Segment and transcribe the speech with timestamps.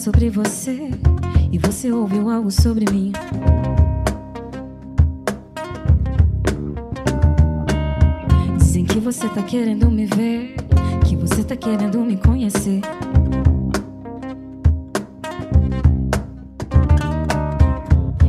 [0.00, 0.88] sobre você
[1.52, 3.12] e você ouviu algo sobre mim.
[8.56, 10.54] Dizem que você tá querendo me ver,
[11.06, 12.80] que você tá querendo me conhecer.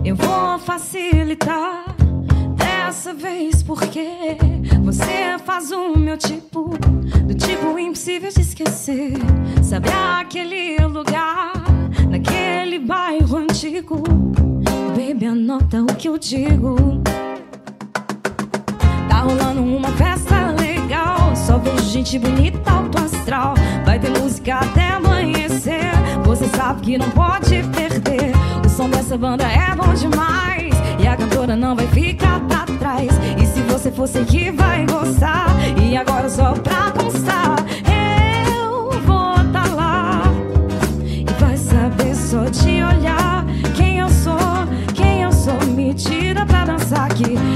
[0.04, 1.86] Eu vou facilitar
[2.58, 4.38] dessa vez porque
[4.84, 6.66] você faz o meu tipo,
[7.26, 9.14] do tipo impossível de esquecer.
[9.64, 11.54] Sabe aquele lugar,
[12.42, 14.04] naquele bairro antigo?
[14.96, 16.76] Baby, anota o que eu digo.
[19.08, 23.54] Tá rolando uma festa legal, só vejo gente bonita, alto astral.
[23.86, 25.92] Vai ter música até amanhecer,
[26.24, 28.32] você sabe que não pode perder.
[28.66, 33.12] O som dessa banda é bom demais e a cantora não vai ficar pra trás.
[33.42, 35.48] E se você for seguir, vai gostar.
[35.78, 37.56] E agora só pra constar,
[47.22, 47.51] dançar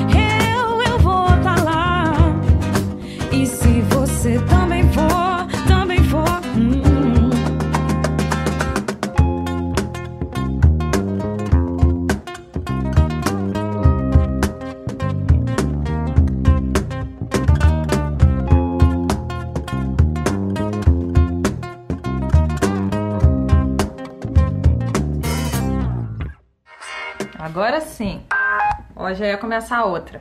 [29.55, 30.19] começar a outra.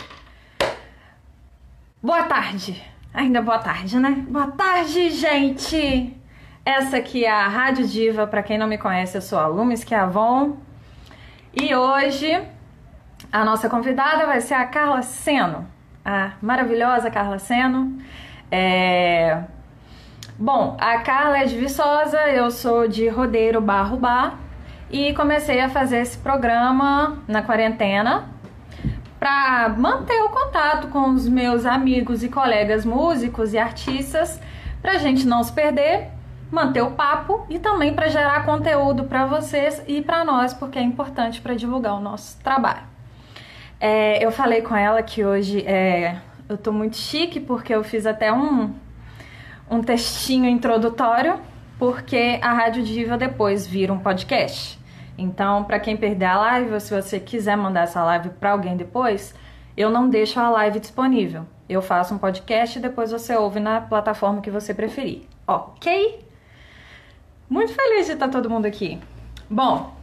[2.00, 2.80] Boa tarde.
[3.12, 4.24] Ainda boa tarde, né?
[4.28, 6.16] Boa tarde, gente.
[6.64, 8.28] Essa aqui é a Rádio Diva.
[8.28, 10.56] Pra quem não me conhece, eu sou a Lumes Avon.
[11.52, 12.46] E hoje
[13.32, 15.66] a nossa convidada vai ser a Carla Seno.
[16.04, 17.98] A maravilhosa Carla Seno.
[18.52, 19.42] É...
[20.38, 24.38] Bom, a Carla é de Viçosa, eu sou de Rodeiro Barro Bar
[24.88, 28.33] e comecei a fazer esse programa na quarentena
[29.24, 34.38] para manter o contato com os meus amigos e colegas músicos e artistas,
[34.82, 36.08] para a gente não se perder,
[36.50, 40.82] manter o papo e também para gerar conteúdo para vocês e para nós, porque é
[40.82, 42.82] importante para divulgar o nosso trabalho.
[43.80, 48.04] É, eu falei com ela que hoje é, eu tô muito chique porque eu fiz
[48.04, 48.74] até um,
[49.70, 51.40] um textinho introdutório,
[51.78, 54.78] porque a Rádio Diva depois vira um podcast.
[55.16, 58.76] Então, para quem perder a live, ou se você quiser mandar essa live para alguém
[58.76, 59.34] depois,
[59.76, 61.46] eu não deixo a live disponível.
[61.68, 65.22] Eu faço um podcast e depois você ouve na plataforma que você preferir.
[65.46, 66.24] Ok?
[67.48, 69.00] Muito feliz de estar todo mundo aqui.
[69.48, 69.94] Bom,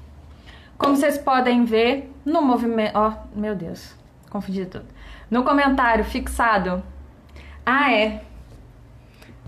[0.77, 2.95] como vocês podem ver no movimento.
[2.95, 3.95] Ó, oh, meu Deus,
[4.29, 4.85] confundi tudo.
[5.29, 6.83] No comentário fixado.
[7.65, 8.21] Ah, é.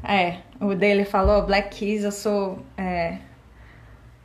[0.03, 3.19] É, o dele falou Black Keys, eu sou é,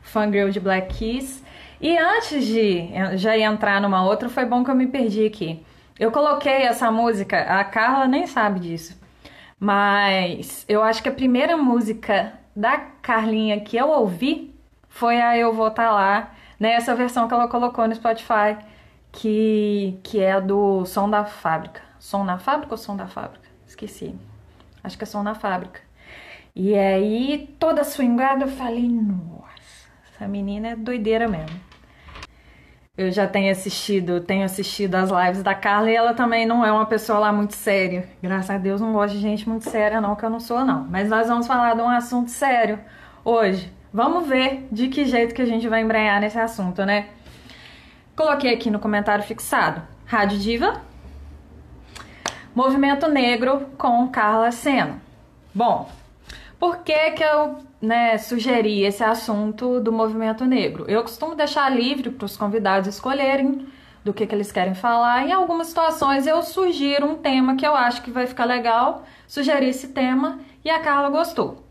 [0.09, 1.43] fangirl de Black Keys.
[1.81, 5.63] E antes de já entrar numa outra, foi bom que eu me perdi aqui.
[5.97, 8.99] Eu coloquei essa música, a Carla nem sabe disso,
[9.59, 14.55] mas eu acho que a primeira música da Carlinha que eu ouvi
[14.87, 18.57] foi a Eu Vou Tá Lá, nessa versão que ela colocou no Spotify,
[19.11, 21.81] que, que é do Som da Fábrica.
[21.99, 23.47] Som na Fábrica ou Som da Fábrica?
[23.67, 24.15] Esqueci.
[24.83, 25.81] Acho que é Som na Fábrica.
[26.55, 29.58] E aí, toda swingada, eu falei, nossa,
[30.19, 31.57] essa menina é doideira mesmo.
[32.97, 36.69] Eu já tenho assistido, tenho assistido as lives da Carla e ela também não é
[36.69, 38.09] uma pessoa lá muito séria.
[38.21, 40.83] Graças a Deus não gosto de gente muito séria não, que eu não sou não.
[40.89, 42.77] Mas nós vamos falar de um assunto sério
[43.23, 43.71] hoje.
[43.93, 47.07] Vamos ver de que jeito que a gente vai embrenhar nesse assunto, né?
[48.13, 49.81] Coloquei aqui no comentário fixado.
[50.05, 50.81] Rádio Diva,
[52.53, 54.99] Movimento Negro com Carla Sena.
[55.55, 55.89] Bom,
[56.59, 60.85] por que, que eu né, sugeri esse assunto do movimento negro?
[60.87, 63.67] Eu costumo deixar livre para os convidados escolherem
[64.03, 65.27] do que, que eles querem falar.
[65.27, 69.69] Em algumas situações eu sugiro um tema que eu acho que vai ficar legal, sugeri
[69.69, 71.63] esse tema e a Carla gostou.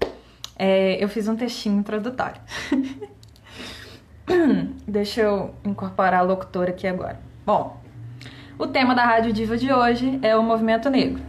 [0.59, 2.41] É, eu fiz um textinho introdutório.
[4.87, 7.21] Deixa eu incorporar a locutora aqui agora.
[7.47, 7.81] Bom,
[8.59, 11.23] o tema da Rádio Diva de hoje é o movimento negro.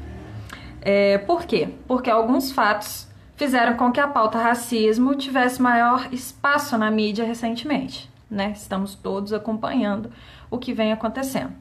[0.81, 1.69] É, por quê?
[1.87, 3.08] Porque alguns fatos
[3.39, 8.09] fizeram com que a pauta racismo tivesse maior espaço na mídia recentemente.
[8.29, 8.51] Né?
[8.53, 10.11] Estamos todos acompanhando
[10.51, 11.53] o que vem acontecendo.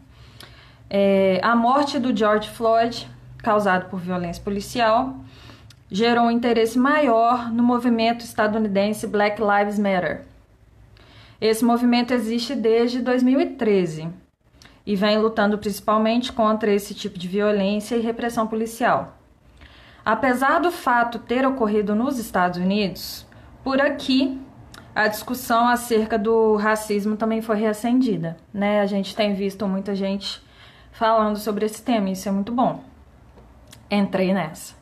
[0.91, 3.09] É, a morte do George Floyd,
[3.39, 5.19] causada por violência policial,
[5.89, 10.25] gerou um interesse maior no movimento estadunidense Black Lives Matter.
[11.41, 14.09] Esse movimento existe desde 2013
[14.85, 19.18] e vem lutando principalmente contra esse tipo de violência e repressão policial.
[20.09, 23.27] Apesar do fato ter ocorrido nos Estados Unidos,
[23.63, 24.41] por aqui
[24.95, 28.81] a discussão acerca do racismo também foi reacendida, né?
[28.81, 30.43] A gente tem visto muita gente
[30.93, 32.83] falando sobre esse tema, isso é muito bom.
[33.91, 34.75] Entrei nessa.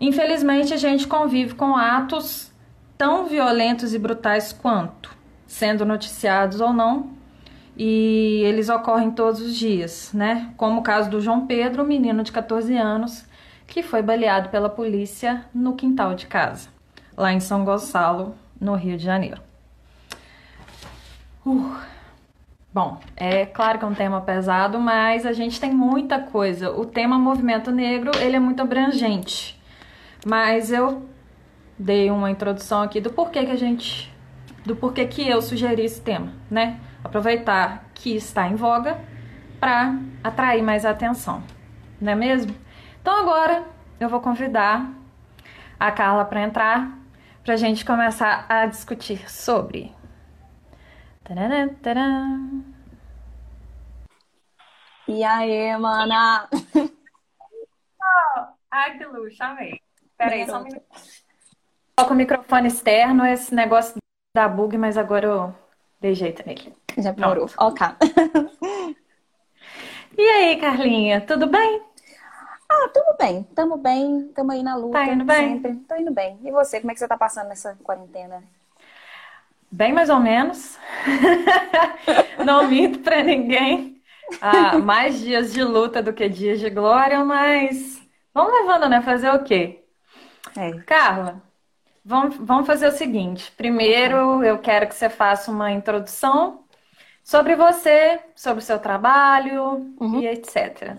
[0.00, 2.52] Infelizmente, a gente convive com atos
[2.98, 5.16] tão violentos e brutais quanto,
[5.46, 7.10] sendo noticiados ou não,
[7.76, 10.52] e eles ocorrem todos os dias, né?
[10.56, 13.32] Como o caso do João Pedro, um menino de 14 anos,
[13.66, 16.68] que foi baleado pela polícia no quintal de casa,
[17.16, 19.40] lá em São Gonçalo, no Rio de Janeiro.
[21.44, 21.94] Uh.
[22.74, 26.72] Bom, é claro que é um tema pesado, mas a gente tem muita coisa.
[26.72, 29.56] O tema movimento negro, ele é muito abrangente.
[30.26, 31.08] Mas eu
[31.78, 34.12] dei uma introdução aqui do porquê que a gente
[34.66, 36.80] do porquê que eu sugeri esse tema, né?
[37.04, 38.98] Aproveitar que está em voga
[39.60, 41.44] para atrair mais atenção,
[42.00, 42.56] não é mesmo?
[43.04, 43.66] Então agora
[44.00, 44.90] eu vou convidar
[45.78, 46.98] a Carla para entrar
[47.44, 49.94] para a gente começar a discutir sobre.
[51.22, 52.64] Tararam.
[55.06, 56.48] E aí, mana?
[56.50, 56.88] Oh,
[58.72, 59.78] ai, que luxo, amei.
[60.16, 60.86] Peraí, só um minuto.
[61.98, 63.96] Coloca o microfone externo, esse negócio
[64.34, 65.54] da bug, mas agora eu
[66.00, 66.74] dei jeito nele.
[66.96, 67.50] Já parou.
[67.58, 67.86] Ok.
[70.16, 71.92] e aí, Carlinha, tudo bem?
[72.74, 73.42] Ah, tudo bem.
[73.54, 74.98] Tamo bem, tamo aí na luta.
[74.98, 75.54] Tá indo bem?
[75.54, 75.74] Sempre.
[75.88, 76.38] Tô indo bem.
[76.42, 78.42] E você, como é que você tá passando nessa quarentena?
[79.70, 80.78] Bem mais ou menos.
[82.44, 84.00] Não minto pra ninguém.
[84.40, 88.00] Ah, mais dias de luta do que dias de glória, mas
[88.32, 89.00] vamos levando, né?
[89.02, 89.80] Fazer o quê?
[90.56, 90.72] É.
[90.82, 91.42] Carla,
[92.04, 93.52] vamos, vamos fazer o seguinte.
[93.56, 96.64] Primeiro, eu quero que você faça uma introdução
[97.22, 100.20] sobre você, sobre o seu trabalho Uhum.
[100.20, 100.96] e etc.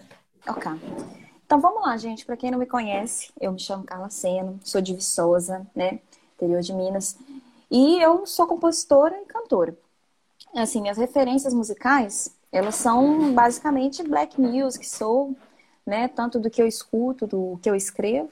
[0.48, 1.25] Ok.
[1.46, 2.26] Então vamos lá, gente.
[2.26, 6.00] Para quem não me conhece, eu me chamo Carla Seno, sou de Viçosa, né?
[6.36, 7.18] Interior de Minas.
[7.70, 9.78] E eu sou compositora e cantora.
[10.56, 15.36] Assim, minhas referências musicais, elas são basicamente black music, soul,
[15.86, 16.08] né?
[16.08, 18.32] Tanto do que eu escuto, do que eu escrevo.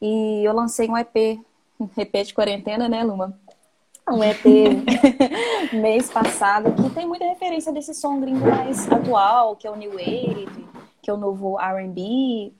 [0.00, 1.40] E eu lancei um EP,
[1.80, 3.38] um EP de quarentena, né, Luma?
[4.06, 4.44] Um EP
[5.72, 9.92] mês passado, que tem muita referência desse som gringo mais atual, que é o New
[9.92, 10.48] Wave,
[11.08, 12.52] que é o novo R&B.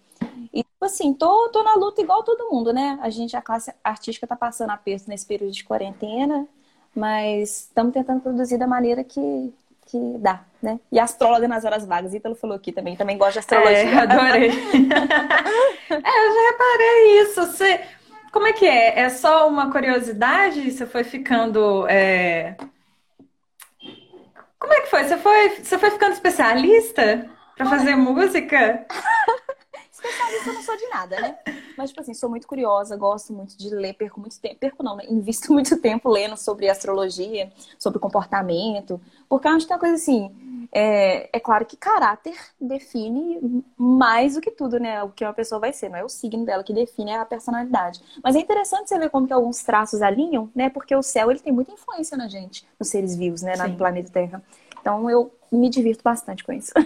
[0.54, 2.98] E, tipo assim, tô, tô na luta igual todo mundo, né?
[3.02, 6.48] A gente, a classe artística tá passando aperto nesse período de quarentena,
[6.96, 9.52] mas estamos tentando produzir da maneira que,
[9.84, 10.80] que dá, né?
[10.90, 12.14] E astróloga nas horas vagas.
[12.14, 13.76] Ítalo falou aqui também, também gosta de astrologia.
[13.76, 14.48] É, adorei.
[15.90, 17.46] é, eu já reparei isso.
[17.46, 17.80] Você,
[18.32, 19.00] como é que é?
[19.00, 20.70] É só uma curiosidade?
[20.70, 21.86] Você foi ficando.
[21.86, 22.56] é,
[24.58, 25.04] Como é que foi?
[25.04, 27.28] Você foi, você foi ficando especialista
[27.58, 28.86] para fazer música?
[29.90, 31.38] Especialista eu não sou de nada, né?
[31.76, 34.54] Mas, tipo assim, sou muito curiosa, gosto muito de ler, perco muito tempo.
[34.54, 35.04] Perco não, né?
[35.08, 39.00] Invisto muito tempo lendo sobre astrologia, sobre comportamento.
[39.28, 40.68] Porque eu acho que tem uma coisa assim.
[40.70, 45.02] É, é claro que caráter define mais do que tudo, né?
[45.02, 45.88] O que uma pessoa vai ser.
[45.88, 48.00] Não é o signo dela que define a personalidade.
[48.22, 50.70] Mas é interessante você ver como que alguns traços alinham, né?
[50.70, 53.56] Porque o céu, ele tem muita influência na gente, nos seres vivos, né?
[53.56, 53.76] No Sim.
[53.76, 54.42] planeta Terra.
[54.80, 56.72] Então, eu me divirto bastante com isso.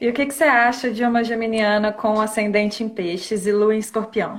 [0.00, 3.74] E o que que você acha de uma geminiana com ascendente em peixes e lua
[3.74, 4.38] em escorpião?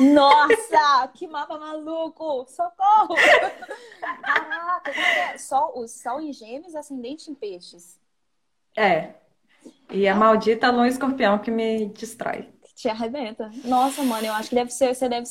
[0.00, 2.46] Nossa, que mapa maluco!
[2.48, 3.14] Socorro!
[4.22, 5.38] Caraca, como é?
[5.38, 7.98] Sol, o sol em gêmeos, ascendente em peixes.
[8.76, 9.14] É.
[9.90, 12.48] E a maldita lua em escorpião que me destrói.
[12.62, 13.50] Que te arrebenta.
[13.64, 15.26] Nossa, mano, eu acho que deve ser, você deve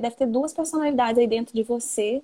[0.00, 2.22] deve ter duas personalidades aí dentro de você.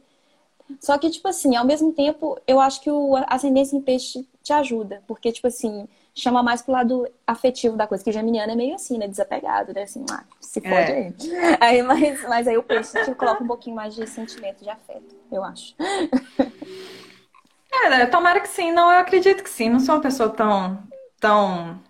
[0.80, 4.52] Só que, tipo assim, ao mesmo tempo, eu acho que o ascendente em peixe te
[4.52, 5.02] ajuda.
[5.06, 8.04] Porque, tipo assim, chama mais pro lado afetivo da coisa.
[8.04, 9.08] Que geminiano é meio assim, né?
[9.08, 9.82] Desapegado, né?
[9.82, 10.96] Assim, ah, se fode É.
[10.96, 11.14] aí.
[11.60, 15.14] aí mas, mas aí o peixe te coloca um pouquinho mais de sentimento, de afeto,
[15.30, 15.74] eu acho.
[17.74, 18.70] É, tomara que sim.
[18.70, 19.70] Não, eu acredito que sim.
[19.70, 20.82] Não sou uma pessoa tão,
[21.18, 21.80] tão,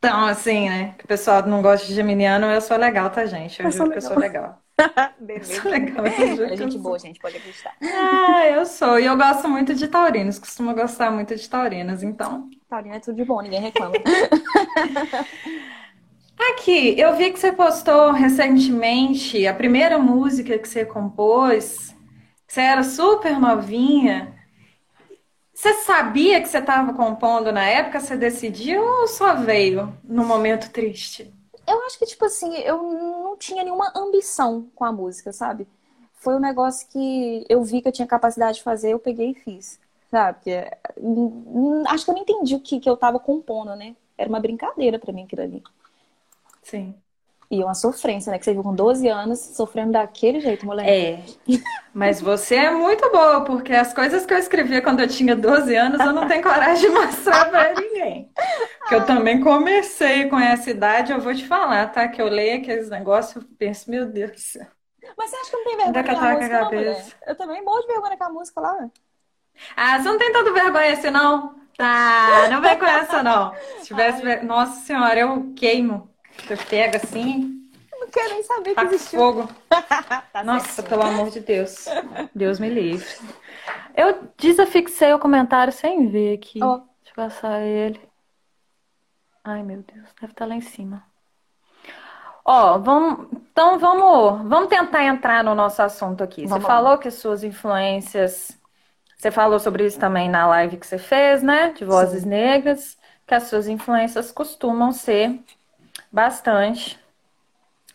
[0.00, 0.94] tão assim, né?
[0.96, 2.46] Que o pessoal não gosta de geminiano.
[2.46, 3.60] Eu sou legal, tá, gente?
[3.60, 4.63] Eu Eu juro sou que eu sou legal.
[5.64, 7.76] Legal, eu juro É que eu gente boa, gente, pode acreditar.
[7.82, 8.98] Ah, eu sou.
[8.98, 10.38] E eu gosto muito de taurinos.
[10.38, 12.02] Costumo gostar muito de taurinas.
[12.02, 13.94] Então, Taurina é tudo de bom, ninguém reclama.
[16.50, 21.94] aqui, eu vi que você postou recentemente a primeira música que você compôs.
[22.46, 24.34] Você era super novinha.
[25.52, 28.00] Você sabia que você estava compondo na época?
[28.00, 31.32] Você decidiu ou só veio no momento triste?
[31.66, 35.66] Eu acho que, tipo assim, eu não tinha nenhuma ambição com a música, sabe?
[36.14, 39.34] Foi um negócio que eu vi que eu tinha capacidade de fazer, eu peguei e
[39.34, 39.78] fiz,
[40.10, 40.38] sabe?
[40.38, 43.96] Porque, hum, acho que eu não entendi o que, que eu tava compondo, né?
[44.16, 45.62] Era uma brincadeira pra mim aquilo ali.
[46.62, 47.03] Sim.
[47.50, 48.38] E uma sofrência, né?
[48.38, 50.90] Que você viu com 12 anos sofrendo daquele jeito, moleque.
[50.90, 51.22] É.
[51.92, 55.74] Mas você é muito boa, porque as coisas que eu escrevia quando eu tinha 12
[55.76, 58.30] anos, eu não tenho coragem de mostrar pra ninguém.
[58.88, 62.08] Que eu também comecei com essa idade, eu vou te falar, tá?
[62.08, 64.66] Que eu leio aqueles negócios e penso, meu Deus do céu.
[65.16, 66.90] Mas você acha que não tem vergonha Onde é com a com música, não, cabeça?
[66.90, 67.06] mulher?
[67.26, 68.88] Eu também morro de vergonha com a música lá.
[69.76, 71.54] Ah, você não tem tanta vergonha assim, não?
[71.76, 73.52] Tá, não vem com essa, não.
[73.78, 74.22] Se tivesse.
[74.22, 76.10] ver- Nossa senhora, eu queimo.
[76.38, 79.18] Você pega assim, Eu não quero nem saber que existiu.
[79.18, 79.48] fogo.
[80.32, 80.88] Tá Nossa, certinho.
[80.88, 81.86] pelo amor de Deus.
[82.34, 83.06] Deus me livre.
[83.96, 86.60] Eu desafixei o comentário sem ver aqui.
[86.62, 86.78] Ó.
[86.78, 88.00] Deixa eu caçar ele.
[89.44, 91.04] Ai, meu Deus, deve estar lá em cima.
[92.44, 96.46] Ó, vamos, então vamos, vamos tentar entrar no nosso assunto aqui.
[96.46, 96.68] Você Vamos lá.
[96.68, 98.58] falou que suas influências,
[99.16, 101.72] você falou sobre isso também na live que você fez, né?
[101.72, 102.28] De Vozes Sim.
[102.28, 105.40] Negras, que as suas influências costumam ser
[106.14, 106.98] bastante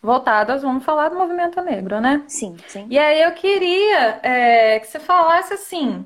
[0.01, 2.25] voltadas, vamos falar do movimento negro, né?
[2.27, 2.89] Sim, sim.
[2.89, 6.05] E aí eu queria é, que você falasse assim,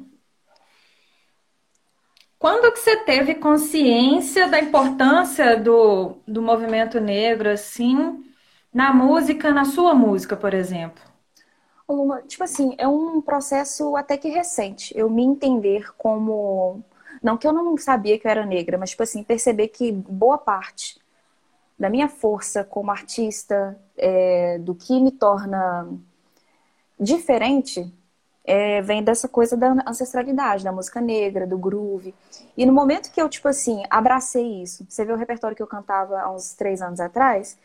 [2.38, 8.24] quando que você teve consciência da importância do, do movimento negro, assim,
[8.74, 11.01] na música, na sua música, por exemplo?
[11.88, 14.93] Uma- tipo assim, é um processo até que recente.
[14.98, 16.82] Eu me entender como.
[17.22, 20.38] Não que eu não sabia que eu era negra, mas, tipo assim, perceber que boa
[20.38, 21.00] parte
[21.83, 25.85] da minha força como artista, é, do que me torna
[26.99, 27.91] diferente,
[28.45, 32.13] é, vem dessa coisa da ancestralidade, da música negra, do groove.
[32.57, 35.67] E no momento que eu, tipo assim, abracei isso, você vê o repertório que eu
[35.67, 37.57] cantava há uns três anos atrás,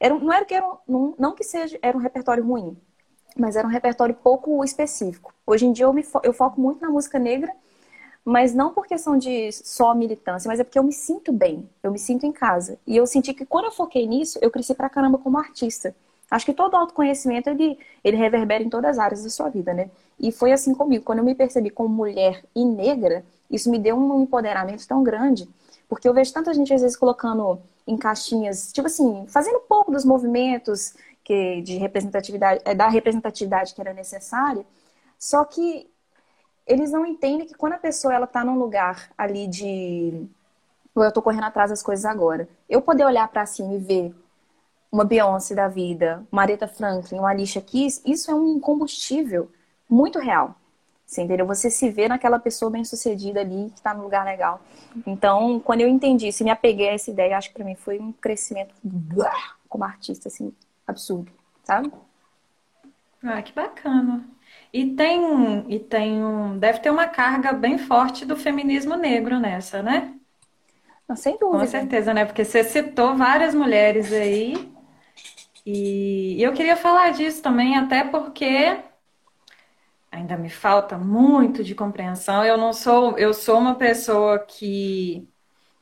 [0.00, 2.76] era, não era que era um- não que seja, era um repertório ruim,
[3.38, 5.34] mas era um repertório pouco específico.
[5.46, 7.52] Hoje em dia eu, me fo- eu foco muito na música negra,
[8.26, 11.92] mas não por questão de só militância, mas é porque eu me sinto bem, eu
[11.92, 12.76] me sinto em casa.
[12.84, 15.94] E eu senti que quando eu foquei nisso, eu cresci pra caramba como artista.
[16.28, 19.88] Acho que todo autoconhecimento, ele, ele reverbera em todas as áreas da sua vida, né?
[20.18, 21.04] E foi assim comigo.
[21.04, 25.48] Quando eu me percebi como mulher e negra, isso me deu um empoderamento tão grande,
[25.88, 30.04] porque eu vejo tanta gente, às vezes, colocando em caixinhas, tipo assim, fazendo pouco dos
[30.04, 34.66] movimentos que, de representatividade, é, da representatividade que era necessária,
[35.16, 35.88] só que
[36.66, 40.26] eles não entendem que quando a pessoa ela tá num lugar ali de
[40.94, 42.48] eu tô correndo atrás das coisas agora.
[42.68, 44.14] Eu poder olhar pra cima e ver
[44.90, 49.50] uma Beyoncé da vida, uma Aretha Franklin, uma Alicia Keys, isso é um combustível
[49.88, 50.56] muito real.
[51.06, 51.46] Você entendeu?
[51.46, 54.60] Você se vê naquela pessoa bem-sucedida ali, que tá num lugar legal.
[55.06, 57.76] Então, quando eu entendi isso e me apeguei a essa ideia, acho que pra mim
[57.76, 58.74] foi um crescimento
[59.68, 60.52] como artista, assim,
[60.86, 61.30] absurdo,
[61.62, 61.92] sabe?
[63.22, 64.24] Ah, que bacana.
[64.72, 69.82] E tem, e tem um, deve ter uma carga bem forte do feminismo negro nessa,
[69.82, 70.14] né?
[71.08, 71.66] Não, sem Com dúvida.
[71.66, 72.24] certeza, né?
[72.24, 74.54] Porque você citou várias mulheres aí.
[75.66, 78.78] E eu queria falar disso também, até porque
[80.10, 82.44] ainda me falta muito de compreensão.
[82.44, 85.28] Eu não sou, eu sou uma pessoa que,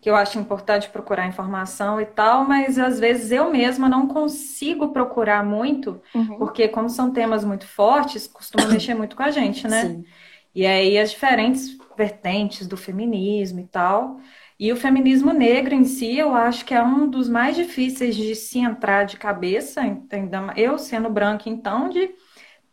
[0.05, 4.93] que eu acho importante procurar informação e tal, mas às vezes eu mesma não consigo
[4.93, 6.39] procurar muito, Uhum.
[6.39, 9.97] porque como são temas muito fortes, costuma mexer muito com a gente, né?
[9.97, 10.07] Sim.
[10.55, 14.21] E aí as diferentes vertentes do feminismo e tal.
[14.59, 18.35] E o feminismo negro em si, eu acho que é um dos mais difíceis de
[18.37, 20.43] se entrar de cabeça, entendeu?
[20.57, 22.15] Eu sendo branca, então, de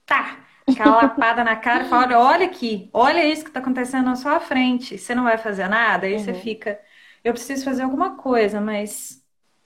[0.06, 0.40] tá,
[0.72, 4.16] aquela lapada na cara e falar, olha, olha aqui, olha isso que está acontecendo na
[4.16, 4.98] sua frente.
[4.98, 6.34] Você não vai fazer nada, aí você Uhum.
[6.34, 6.80] fica,
[7.24, 9.24] eu preciso fazer alguma coisa, mas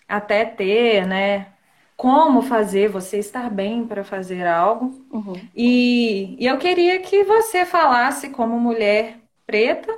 [0.07, 1.53] até ter, né?
[1.97, 5.05] Como fazer, você estar bem para fazer algo.
[5.11, 5.33] Uhum.
[5.55, 9.93] E, e eu queria que você falasse, como mulher preta,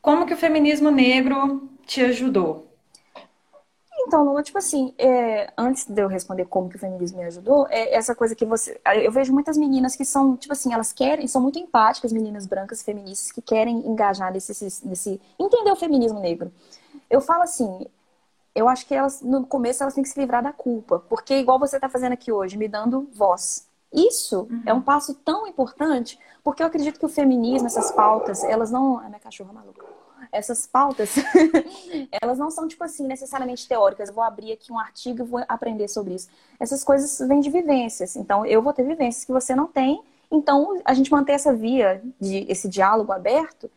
[0.00, 2.71] como que o feminismo negro te ajudou.
[4.12, 7.66] Então, Lula, tipo assim, é, antes de eu responder como que o feminismo me ajudou,
[7.70, 8.78] é essa coisa que você.
[9.02, 12.82] Eu vejo muitas meninas que são, tipo assim, elas querem, são muito empáticas, meninas brancas,
[12.82, 14.52] feministas, que querem engajar nesse,
[14.86, 15.18] nesse.
[15.38, 16.52] entender o feminismo negro.
[17.08, 17.86] Eu falo assim,
[18.54, 20.98] eu acho que elas, no começo, elas têm que se livrar da culpa.
[21.08, 23.66] Porque, igual você está fazendo aqui hoje, me dando voz.
[23.90, 28.70] Isso é um passo tão importante, porque eu acredito que o feminismo, essas pautas, elas
[28.70, 28.98] não.
[28.98, 30.01] Ai, minha cachorra maluca.
[30.32, 31.14] Essas pautas,
[32.10, 34.08] elas não são, tipo assim, necessariamente teóricas.
[34.08, 36.28] Eu vou abrir aqui um artigo e vou aprender sobre isso.
[36.58, 38.16] Essas coisas vêm de vivências.
[38.16, 40.02] Então, eu vou ter vivências que você não tem.
[40.30, 43.70] Então, a gente manter essa via, de esse diálogo aberto,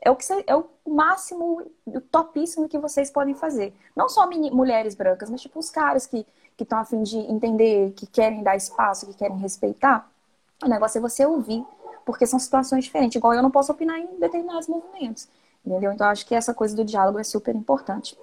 [0.00, 3.74] é o, que é o máximo, o topíssimo que vocês podem fazer.
[3.96, 6.24] Não só mulheres brancas, mas tipo os caras que
[6.58, 10.08] estão a fim de entender, que querem dar espaço, que querem respeitar.
[10.62, 11.64] O negócio é você ouvir,
[12.04, 13.16] porque são situações diferentes.
[13.16, 15.28] Igual eu não posso opinar em determinados movimentos.
[15.68, 15.92] Entendeu?
[15.92, 18.16] Então, acho que essa coisa do diálogo é super importante.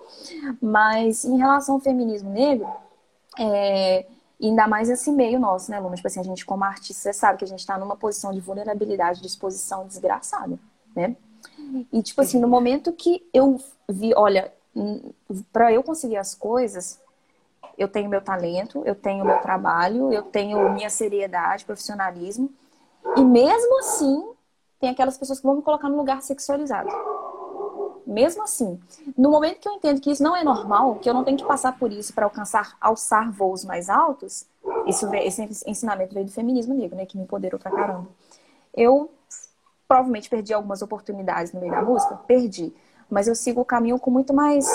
[0.61, 2.67] Mas, em relação ao feminismo negro,
[3.37, 4.05] É,
[4.41, 5.95] ainda mais esse meio nosso, né, Luma?
[5.95, 8.39] Tipo assim, a gente como artista, você sabe que a gente está numa posição de
[8.39, 10.57] vulnerabilidade, de exposição desgraçada,
[10.95, 11.17] né?
[11.91, 13.59] E, tipo assim, no momento que eu
[13.89, 14.53] vi, olha,
[15.51, 16.97] para eu conseguir as coisas,
[17.77, 22.49] eu tenho meu talento, eu tenho meu trabalho, eu tenho minha seriedade, profissionalismo.
[23.17, 24.23] E mesmo assim,
[24.79, 26.89] tem aquelas pessoas que vão me colocar no lugar sexualizado.
[28.05, 28.79] Mesmo assim,
[29.17, 31.45] no momento que eu entendo que isso não é normal, que eu não tenho que
[31.45, 34.45] passar por isso para alcançar, alçar voos mais altos,
[34.85, 38.07] isso, esse ensinamento veio do feminismo negro, né, que me empoderou pra caramba.
[38.73, 39.11] Eu
[39.87, 42.73] provavelmente perdi algumas oportunidades no meio da música, perdi,
[43.09, 44.67] mas eu sigo o caminho com muito mais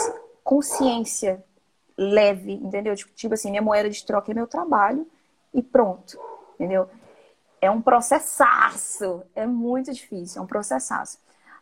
[0.43, 1.45] consciência
[1.97, 2.97] leve, entendeu?
[2.97, 5.07] Tipo, tipo assim, minha moeda de troca é meu trabalho
[5.53, 6.19] e pronto,
[6.55, 6.89] entendeu?
[7.61, 11.19] É um processaço, é muito difícil, é um processaço.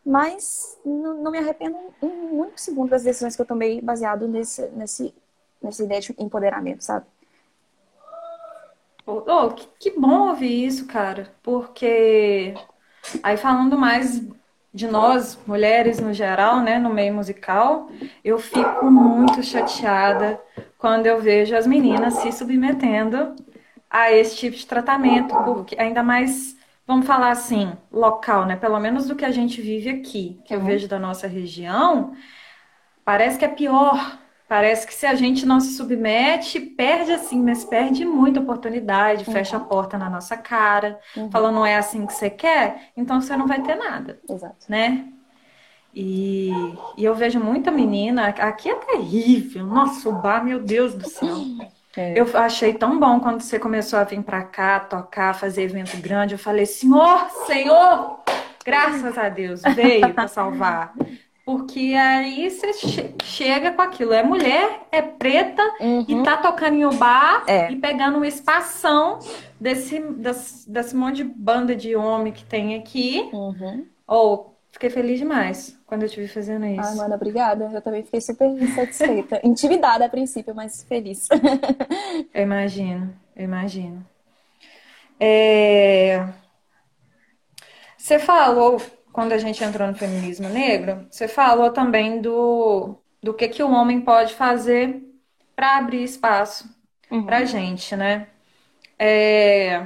[0.08, 5.14] Mas não, me arrependo um único segundo das decisões que eu tomei baseado nesse, nesse,
[5.62, 7.04] nessa ideia de empoderamento, sabe?
[9.06, 12.54] Oh, que, que bom ouvir isso, cara, porque
[13.22, 14.22] aí falando mais
[14.72, 17.90] de nós, mulheres no geral, né, no meio musical,
[18.24, 20.40] eu fico muito chateada
[20.78, 23.34] quando eu vejo as meninas se submetendo
[23.90, 26.56] a esse tipo de tratamento, porque ainda mais,
[26.88, 30.58] vamos falar assim, local, né, pelo menos do que a gente vive aqui, que eu
[30.58, 30.64] uhum.
[30.64, 32.14] vejo da nossa região,
[33.04, 34.18] parece que é pior.
[34.48, 39.32] Parece que se a gente não se submete, perde assim, mas perde muita oportunidade, uhum.
[39.34, 41.30] fecha a porta na nossa cara, uhum.
[41.30, 44.18] falando não é assim que você quer, então você não vai ter nada.
[44.26, 44.64] Exato.
[44.66, 45.12] Né?
[45.94, 46.50] E,
[46.96, 51.28] e eu vejo muita menina, aqui é terrível, nossa, o bar, meu Deus do céu.
[51.98, 52.14] É.
[52.16, 56.34] Eu achei tão bom quando você começou a vir para cá, tocar, fazer evento grande.
[56.34, 58.20] Eu falei, Senhor, Senhor,
[58.64, 60.94] graças a Deus, veio para salvar.
[61.44, 64.12] Porque aí você che chega com aquilo.
[64.12, 66.04] É mulher, é preta uhum.
[66.06, 67.72] e tá tocando em um bar é.
[67.72, 69.18] e pegando um espação
[69.58, 73.28] desse, desse, desse monte de banda de homem que tem aqui.
[73.32, 73.86] Uhum.
[74.06, 76.88] Ou fiquei feliz demais quando eu vi fazendo isso.
[76.88, 77.68] Ai, mano, obrigada.
[77.72, 79.40] Eu também fiquei super satisfeita.
[79.44, 81.26] Intimidada a princípio, mas feliz.
[82.32, 84.06] eu imagino, eu imagino.
[85.18, 86.28] É...
[87.96, 88.80] Você falou
[89.12, 93.72] quando a gente entrou no feminismo negro, você falou também do, do que, que o
[93.72, 95.02] homem pode fazer
[95.56, 96.72] para abrir espaço
[97.10, 97.26] uhum.
[97.26, 98.28] para a gente, né?
[98.96, 99.84] É,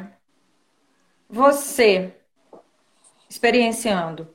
[1.30, 2.12] você,
[3.28, 4.28] experienciando,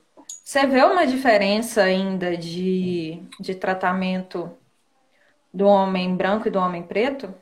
[0.47, 4.49] você vê uma diferença ainda de, de tratamento
[5.53, 7.33] do homem branco e do homem preto?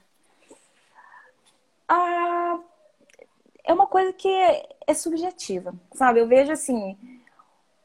[1.88, 2.58] Ah,
[3.64, 6.20] é uma coisa que é, é subjetiva, sabe?
[6.20, 6.98] Eu vejo assim,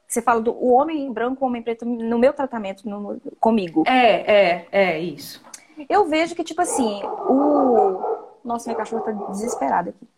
[0.08, 3.84] você fala do o homem branco, o homem preto no meu tratamento no, comigo.
[3.86, 5.44] É, é, é isso.
[5.86, 8.38] Eu vejo que, tipo assim, o.
[8.42, 10.08] Nossa, minha cachorra tá desesperada aqui.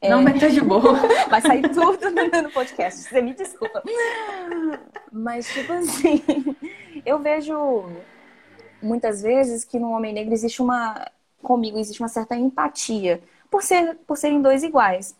[0.00, 0.08] É...
[0.10, 0.94] Não, mas tá de boa.
[1.28, 2.10] Vai sair tudo
[2.42, 3.02] no podcast.
[3.02, 3.82] Você me desculpa.
[5.12, 6.22] Mas, tipo assim,
[7.04, 7.84] eu vejo
[8.82, 11.10] muitas vezes que no homem negro existe uma.
[11.42, 13.22] Comigo existe uma certa empatia.
[13.50, 15.14] Por, ser, por serem dois iguais.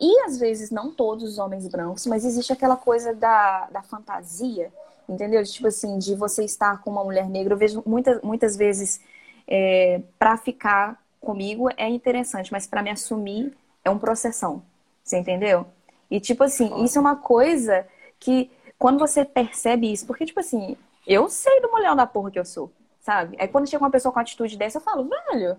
[0.00, 4.72] E às vezes, não todos os homens brancos, mas existe aquela coisa da, da fantasia,
[5.08, 5.44] entendeu?
[5.44, 7.54] Tipo assim, de você estar com uma mulher negra.
[7.54, 9.00] Eu vejo muitas, muitas vezes,
[9.46, 14.62] é, para ficar comigo é interessante, mas para me assumir é um processão.
[15.02, 15.66] Você entendeu?
[16.10, 17.86] E tipo assim, isso é uma coisa
[18.18, 22.38] que quando você percebe isso, porque tipo assim, eu sei do mulher da porra que
[22.38, 23.36] eu sou, sabe?
[23.38, 25.56] Aí quando chega uma pessoa com atitude dessa, eu falo, velho,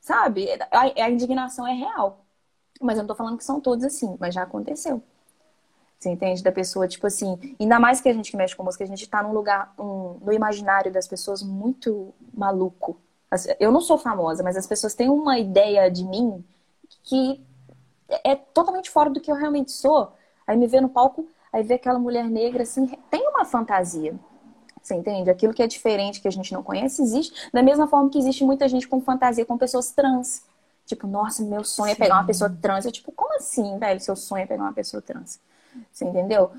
[0.00, 0.48] sabe?
[0.70, 2.24] A, a indignação é real.
[2.80, 5.02] Mas eu não tô falando que são todos assim, mas já aconteceu.
[5.98, 6.42] Você entende?
[6.42, 9.06] Da pessoa, tipo assim, ainda mais que a gente que mexe com música, a gente
[9.06, 12.98] tá num lugar, um, no imaginário das pessoas muito maluco.
[13.58, 16.42] Eu não sou famosa, mas as pessoas têm uma ideia de mim
[17.10, 17.44] que
[18.24, 20.12] é totalmente fora do que eu realmente sou.
[20.46, 24.14] Aí me vê no palco, aí vê aquela mulher negra, assim, tem uma fantasia.
[24.80, 25.28] Você entende?
[25.28, 27.50] Aquilo que é diferente, que a gente não conhece, existe.
[27.52, 30.44] Da mesma forma que existe muita gente com fantasia com pessoas trans.
[30.86, 31.92] Tipo, nossa, meu sonho Sim.
[31.92, 32.84] é pegar uma pessoa trans.
[32.84, 34.00] Eu, tipo, como assim, velho?
[34.00, 35.38] Seu sonho é pegar uma pessoa trans?
[35.92, 36.50] Você entendeu?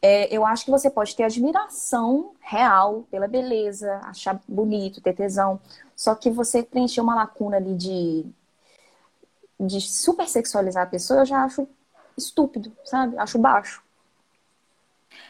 [0.00, 5.60] É, eu acho que você pode ter admiração real pela beleza, achar bonito, ter tesão.
[5.94, 8.26] Só que você preencher uma lacuna ali de,
[9.58, 11.68] de super sexualizar a pessoa, eu já acho
[12.16, 13.16] estúpido, sabe?
[13.18, 13.82] Acho baixo.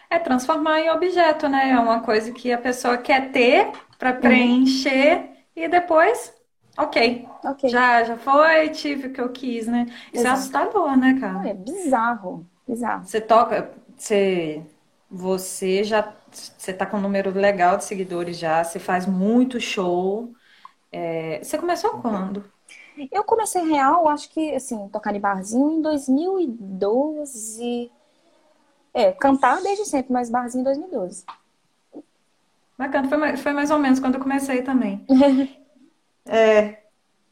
[0.09, 1.71] É transformar em objeto, né?
[1.71, 4.21] É uma coisa que a pessoa quer ter para uhum.
[4.21, 5.37] preencher uhum.
[5.57, 6.33] e depois
[6.77, 7.27] Ok.
[7.43, 7.71] Ok.
[7.71, 9.87] Já, já foi, tive o que eu quis, né?
[10.13, 10.29] Isso é Exato.
[10.29, 11.49] é assustador, né, cara?
[11.49, 12.47] É bizarro.
[12.69, 13.05] Bizarro.
[13.05, 13.71] Você toca.
[13.97, 14.63] Você,
[15.11, 16.13] você já.
[16.31, 18.63] Você tá com um número legal de seguidores já.
[18.63, 20.35] Você faz muito show.
[20.93, 22.45] É, você começou quando?
[23.13, 27.91] Eu comecei real, acho que, assim, tocar em barzinho em 2012.
[28.95, 31.25] É, cantar desde sempre, mas barzinho em 2012.
[32.79, 35.05] Bacana, foi, mais- foi mais ou menos quando eu comecei também.
[36.29, 36.81] É,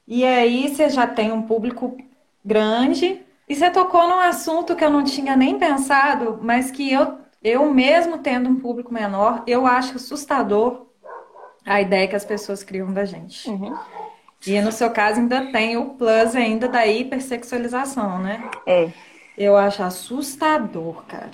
[0.06, 1.96] e aí você já tem um público
[2.44, 7.18] grande e você tocou num assunto que eu não tinha nem pensado, mas que eu,
[7.42, 10.86] eu mesmo tendo um público menor, eu acho assustador
[11.66, 13.50] a ideia que as pessoas criam da gente.
[13.50, 13.74] Uhum.
[14.46, 18.50] E no seu caso ainda tem o plus ainda da hipersexualização, né?
[18.66, 18.88] É.
[19.36, 21.30] Eu acho assustador, cara.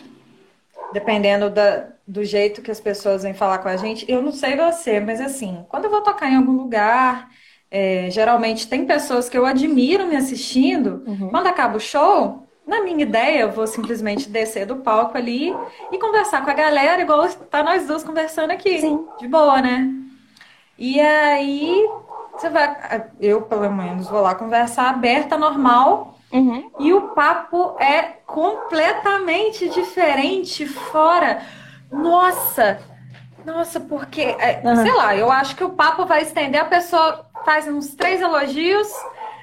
[0.93, 4.11] Dependendo da, do jeito que as pessoas vêm falar com a gente.
[4.11, 7.29] Eu não sei você, mas assim, quando eu vou tocar em algum lugar,
[7.71, 11.05] é, geralmente tem pessoas que eu admiro me assistindo.
[11.07, 11.29] Uhum.
[11.29, 15.55] Quando acaba o show, na minha ideia, eu vou simplesmente descer do palco ali
[15.93, 18.81] e conversar com a galera, igual tá nós duas conversando aqui.
[18.81, 19.07] Sim.
[19.19, 19.93] De boa, né?
[20.79, 21.89] E aí,
[22.41, 23.05] você vai.
[23.21, 26.19] Eu, pelo menos, vou lá conversar aberta, normal.
[26.33, 26.71] Uhum.
[26.79, 31.43] E o papo é completamente diferente fora.
[31.93, 32.81] Nossa!
[33.45, 34.77] Nossa, porque, é, Aham.
[34.77, 38.87] sei lá, eu acho que o papo vai estender, a pessoa faz uns três elogios,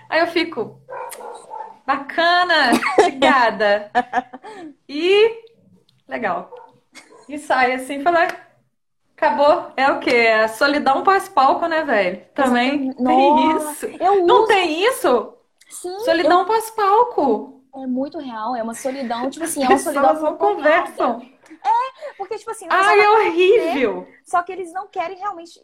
[0.08, 0.80] aí eu fico,
[1.86, 3.90] bacana, obrigada.
[4.88, 5.44] E,
[6.08, 6.54] legal.
[7.28, 8.28] E sai assim, fala,
[9.18, 9.72] acabou.
[9.76, 10.12] É o quê?
[10.12, 12.26] É a solidão pós-palco, né, velho?
[12.34, 14.04] Também tem Nossa, isso.
[14.04, 15.34] Eu Não uso, tem isso?
[15.70, 16.00] sim.
[16.00, 17.54] Solidão pós-palco.
[17.74, 20.30] eu- é muito real, é uma solidão, tipo assim, é As uma solidão pessoas não
[20.36, 20.88] acompanhada.
[20.92, 21.38] conversam.
[22.18, 24.08] Porque, tipo assim, Ai, é horrível.
[24.26, 25.60] Só que eles não querem realmente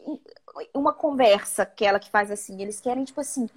[0.72, 2.60] uma conversa, aquela que faz assim.
[2.60, 3.48] Eles querem, tipo assim,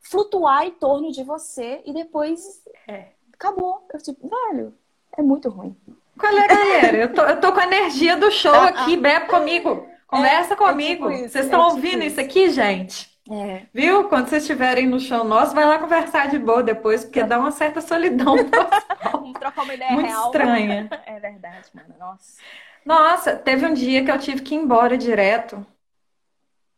[0.00, 3.08] flutuar em torno de você e depois É.
[3.34, 3.86] acabou.
[3.92, 4.74] Eu, tipo, velho,
[5.16, 5.76] é muito ruim.
[6.18, 6.96] Qual é, galera?
[6.98, 9.86] Eu tô, eu tô com a energia do show aqui, bebe comigo.
[10.06, 10.84] Conversa É, é comigo.
[10.84, 12.04] tipo isso, Vocês é estão tipo ouvindo isso.
[12.04, 13.08] isso aqui, gente?
[13.30, 13.68] É.
[13.74, 14.08] Viu?
[14.08, 17.52] Quando vocês estiverem no show nosso, vai lá conversar de boa depois, porque dá uma
[17.52, 18.36] certa solidão
[19.12, 20.26] Vamos trocar uma ideia muito real.
[20.26, 20.94] estranha.
[21.04, 21.94] É verdade, mano.
[21.98, 22.44] Nossa.
[22.84, 25.64] Nossa, teve um dia que eu tive que ir embora direto.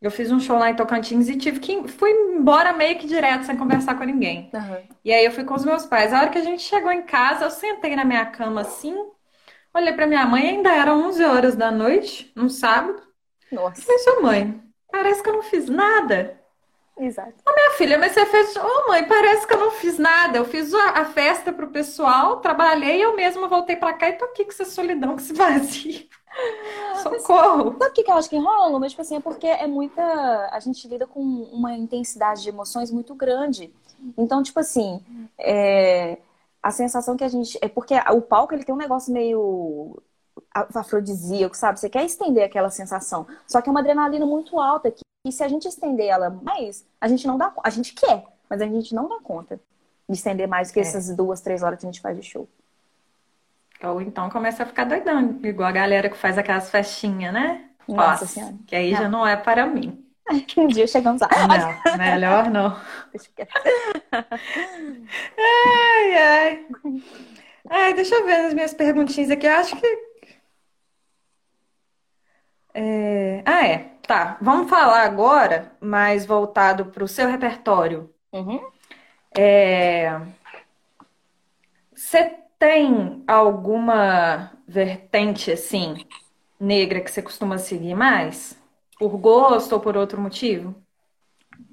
[0.00, 3.07] Eu fiz um show lá em Tocantins e tive que ir, fui embora meio que
[3.07, 4.50] direto, sem conversar com ninguém.
[4.53, 4.88] Aham.
[5.05, 6.12] E aí eu fui com os meus pais.
[6.12, 8.94] A hora que a gente chegou em casa, eu sentei na minha cama assim,
[9.74, 13.02] olhei pra minha mãe, ainda eram 11 horas da noite, num sábado.
[13.50, 13.83] Nossa.
[13.83, 16.40] Falei, sua mãe, parece que eu não fiz nada.
[16.98, 17.33] Exato.
[17.46, 18.54] Minha filha, mas você fez.
[18.56, 20.37] Ô, mãe, parece que eu não fiz nada.
[20.37, 24.44] Eu fiz a, festa pro pessoal, trabalhei, eu mesma voltei pra cá e tô aqui
[24.44, 26.06] com essa solidão, com esse vazio.
[27.02, 27.76] Socorro!
[27.78, 28.78] Sabe o que que eu acho que rola?
[28.78, 30.02] Mas, tipo assim, é porque é muita.
[30.52, 33.72] A gente lida com uma intensidade de emoções muito grande.
[34.16, 35.02] Então, tipo assim,
[35.38, 36.18] é,
[36.62, 37.58] a sensação que a gente.
[37.62, 40.00] É porque o palco ele tem um negócio meio
[40.52, 41.78] afrodisíaco, sabe?
[41.78, 43.26] Você quer estender aquela sensação.
[43.46, 46.84] Só que é uma adrenalina muito alta que, que se a gente estender ela mais,
[47.00, 47.52] a gente não dá.
[47.62, 49.60] A gente quer, mas a gente não dá conta
[50.08, 50.82] de estender mais que É.
[50.82, 52.48] essas duas, três horas que a gente faz de show.
[53.82, 57.70] Ou então começa a ficar doidão, igual a galera que faz aquelas festinhas, né?
[57.88, 58.54] Nossa Senhora.
[58.66, 60.04] que aí já não é para mim.
[60.56, 61.28] Um dia chegamos lá.
[61.48, 62.76] Não, melhor não.
[65.38, 66.66] Ai, ai.
[67.68, 69.46] Ai, deixa eu ver as minhas perguntinhas aqui.
[69.46, 70.10] Eu acho que.
[72.74, 73.90] É, Ah, é.
[74.06, 74.36] Tá.
[74.40, 78.12] Vamos falar agora, mais voltado para o seu repertório.
[78.32, 78.60] Uhum.
[79.36, 80.20] É,
[81.94, 86.04] Você tem alguma vertente assim,
[86.58, 88.59] negra que você costuma seguir mais?
[89.00, 90.74] Por gosto ou por outro motivo?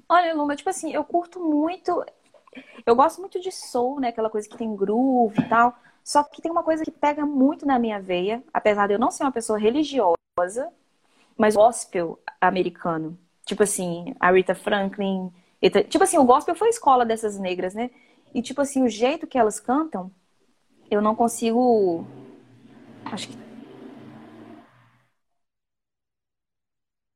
[0.08, 2.02] Olha, Luma, tipo assim, eu curto muito.
[2.86, 4.08] Eu gosto muito de soul, né?
[4.08, 5.76] Aquela coisa que tem groove e tal.
[6.02, 9.10] Só que tem uma coisa que pega muito na minha veia, apesar de eu não
[9.10, 10.72] ser uma pessoa religiosa,
[11.36, 13.18] mas gospel americano.
[13.44, 15.30] Tipo assim, a Rita Franklin.
[15.90, 17.90] Tipo assim, o gospel foi a escola dessas negras, né?
[18.34, 20.10] E tipo assim, o jeito que elas cantam,
[20.90, 22.06] eu não consigo.
[23.04, 23.47] Acho que.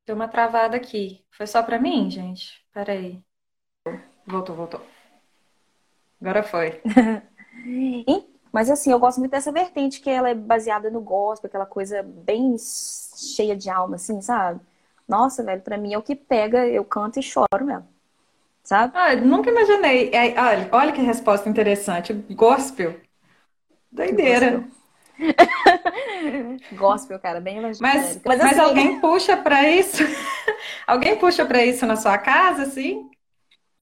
[0.06, 1.24] Deu uma travada aqui.
[1.30, 2.64] Foi só pra mim, gente?
[2.72, 3.22] Peraí.
[4.26, 4.80] Voltou, voltou.
[6.20, 6.80] Agora foi.
[8.52, 12.02] Mas assim, eu gosto muito dessa vertente que ela é baseada no gospel, aquela coisa
[12.02, 14.60] bem cheia de alma, assim, sabe?
[15.08, 17.88] Nossa, velho, pra mim é o que pega, eu canto e choro mesmo,
[18.62, 18.92] sabe?
[18.94, 20.10] Ah, nunca imaginei.
[20.12, 22.12] É, olha, olha que resposta interessante.
[22.12, 23.00] Gospel.
[23.90, 24.58] Doideira.
[24.58, 24.81] Gospel,
[27.22, 28.28] cara, bem Mas, evangélica.
[28.28, 30.02] mas assim, alguém puxa pra isso?
[30.86, 33.10] Alguém puxa pra isso na sua casa, assim?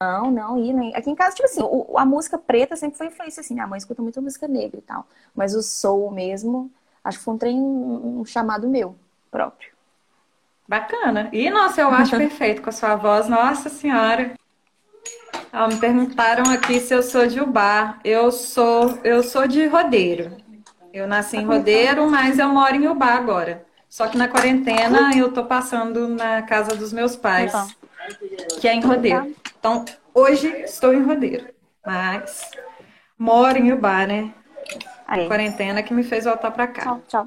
[0.01, 0.95] Não, não, e nem.
[0.95, 3.55] Aqui em casa, tipo assim, o- a música preta sempre foi influência, assim.
[3.55, 5.07] Minha mãe escuta muito música negra e tal.
[5.35, 6.71] Mas o soul mesmo,
[7.05, 8.95] acho que foi um trem, um chamado meu
[9.31, 9.71] próprio.
[10.67, 11.29] Bacana.
[11.33, 13.29] E, nossa, eu acho perfeito com a sua voz.
[13.29, 14.33] Nossa Senhora.
[15.53, 17.99] Ah, me perguntaram aqui se eu sou de Ubá.
[18.05, 20.37] Eu sou, eu sou de Rodeiro.
[20.93, 23.65] Eu nasci em Rodeiro, mas eu moro em Ubá agora.
[23.89, 27.53] Só que na quarentena eu tô passando na casa dos meus pais,
[28.61, 29.35] que é em Rodeiro.
[29.59, 31.47] Então, hoje estou em Rodeiro,
[31.85, 32.51] mas
[33.19, 34.33] moro em Ubá, né?
[35.07, 36.83] A quarentena que me fez voltar para cá.
[36.83, 37.27] Tchau, tchau.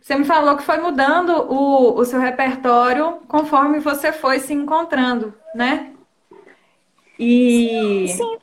[0.00, 5.34] Você me falou que foi mudando o, o seu repertório conforme você foi se encontrando,
[5.54, 5.92] né?
[7.18, 8.08] E.
[8.08, 8.38] Sim.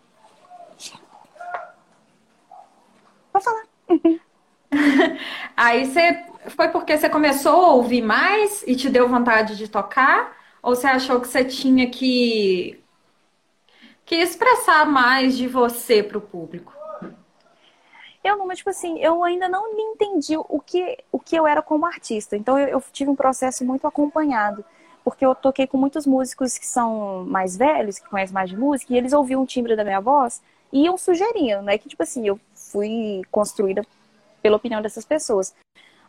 [3.32, 3.65] Pode falar.
[5.56, 6.26] Aí você.
[6.50, 10.36] Foi porque você começou a ouvir mais e te deu vontade de tocar?
[10.62, 12.80] Ou você achou que você tinha que,
[14.06, 16.72] que expressar mais de você para o público?
[18.24, 21.62] Eu não, mas tipo assim, eu ainda não entendi o que, o que eu era
[21.62, 22.36] como artista.
[22.36, 24.66] Então eu, eu tive um processo muito acompanhado.
[25.04, 28.92] Porque eu toquei com muitos músicos que são mais velhos, que conhecem mais de música,
[28.92, 30.42] e eles ouviam o timbre da minha voz
[30.74, 31.78] e iam sugerindo, né?
[31.78, 32.40] Que tipo assim, eu
[32.72, 33.86] fui construída
[34.42, 35.56] pela opinião dessas pessoas.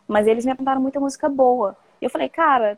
[0.07, 1.75] Mas eles me apontaram muita música boa.
[2.01, 2.77] E eu falei, cara,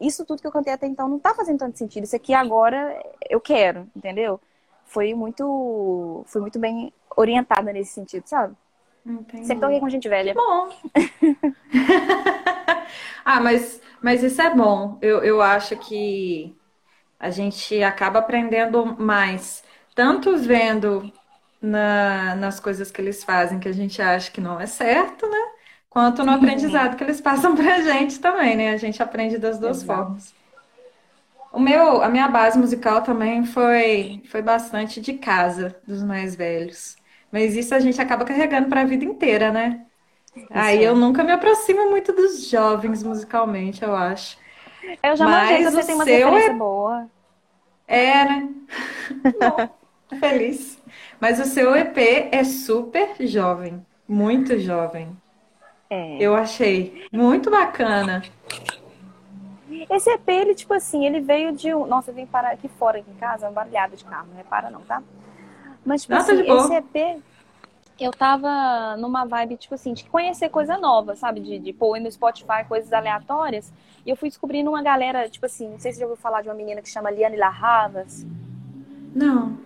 [0.00, 2.04] isso tudo que eu cantei até então não tá fazendo tanto sentido.
[2.04, 4.40] Isso aqui agora eu quero, entendeu?
[4.84, 8.54] Foi muito, foi muito bem orientada nesse sentido, sabe?
[9.04, 9.46] Entendi.
[9.46, 10.34] Sempre toquei com gente velha.
[10.34, 10.68] Que bom.
[13.24, 14.98] ah, mas, mas isso é bom.
[15.00, 16.56] Eu, eu acho que
[17.18, 19.62] a gente acaba aprendendo mais,
[19.94, 21.10] tanto vendo
[21.60, 25.38] na, nas coisas que eles fazem que a gente acha que não é certo, né?
[25.88, 28.70] Quanto no aprendizado que eles passam pra gente também, né?
[28.70, 30.00] A gente aprende das duas Exato.
[30.00, 30.34] formas.
[31.52, 36.96] O meu, a minha base musical também foi, foi bastante de casa, dos mais velhos.
[37.32, 39.86] Mas isso a gente acaba carregando para a vida inteira, né?
[40.36, 44.36] Isso Aí eu nunca me aproximo muito dos jovens musicalmente, eu acho.
[45.02, 46.54] Eu já Mas você tem uma seu referência é...
[46.54, 47.10] boa.
[47.88, 48.48] É, né?
[49.38, 49.70] Bom,
[50.20, 50.75] feliz.
[51.20, 51.96] Mas o seu EP
[52.30, 55.16] é super jovem, muito jovem.
[55.88, 56.18] É.
[56.20, 58.22] Eu achei muito bacana.
[59.90, 61.86] Esse EP, ele, tipo assim, ele veio de um.
[61.86, 64.80] Nossa, eu vim parar aqui fora, aqui em casa, barulhada de carro, não repara não,
[64.80, 65.02] tá?
[65.84, 67.22] Mas, tipo Nossa, assim, esse EP,
[67.98, 71.40] eu tava numa vibe, tipo assim, de conhecer coisa nova, sabe?
[71.40, 73.72] De, de pôr no Spotify coisas aleatórias.
[74.04, 76.42] E eu fui descobrindo uma galera, tipo assim, não sei se você já ouviu falar
[76.42, 78.26] de uma menina que chama Liane Larravas.
[79.14, 79.58] Não.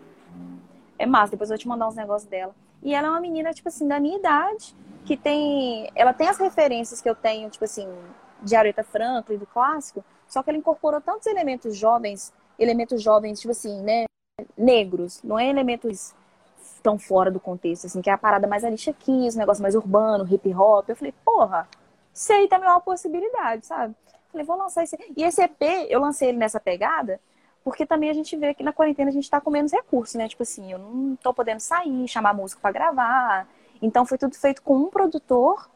[1.00, 2.54] É massa, depois eu vou te mandar uns negócios dela.
[2.82, 5.90] E ela é uma menina, tipo assim, da minha idade, que tem.
[5.94, 7.88] Ela tem as referências que eu tenho, tipo assim,
[8.42, 13.52] de Aretha Franklin, do clássico, só que ela incorporou tantos elementos jovens, elementos jovens, tipo
[13.52, 14.04] assim, né?
[14.56, 16.14] negros, não é elementos
[16.82, 20.26] tão fora do contexto, assim, que é a parada mais Alicia Keys, negócio mais urbano,
[20.30, 20.88] hip hop.
[20.88, 21.66] Eu falei, porra,
[22.12, 23.94] isso aí também é possibilidade, sabe?
[24.30, 24.98] Falei, vou lançar esse.
[25.16, 27.20] E esse EP, eu lancei ele nessa pegada,
[27.64, 30.28] porque também a gente vê que na quarentena a gente tá com menos recursos, né?
[30.28, 33.48] Tipo assim, eu não tô podendo sair, chamar músico para gravar.
[33.82, 35.68] Então foi tudo feito com um produtor,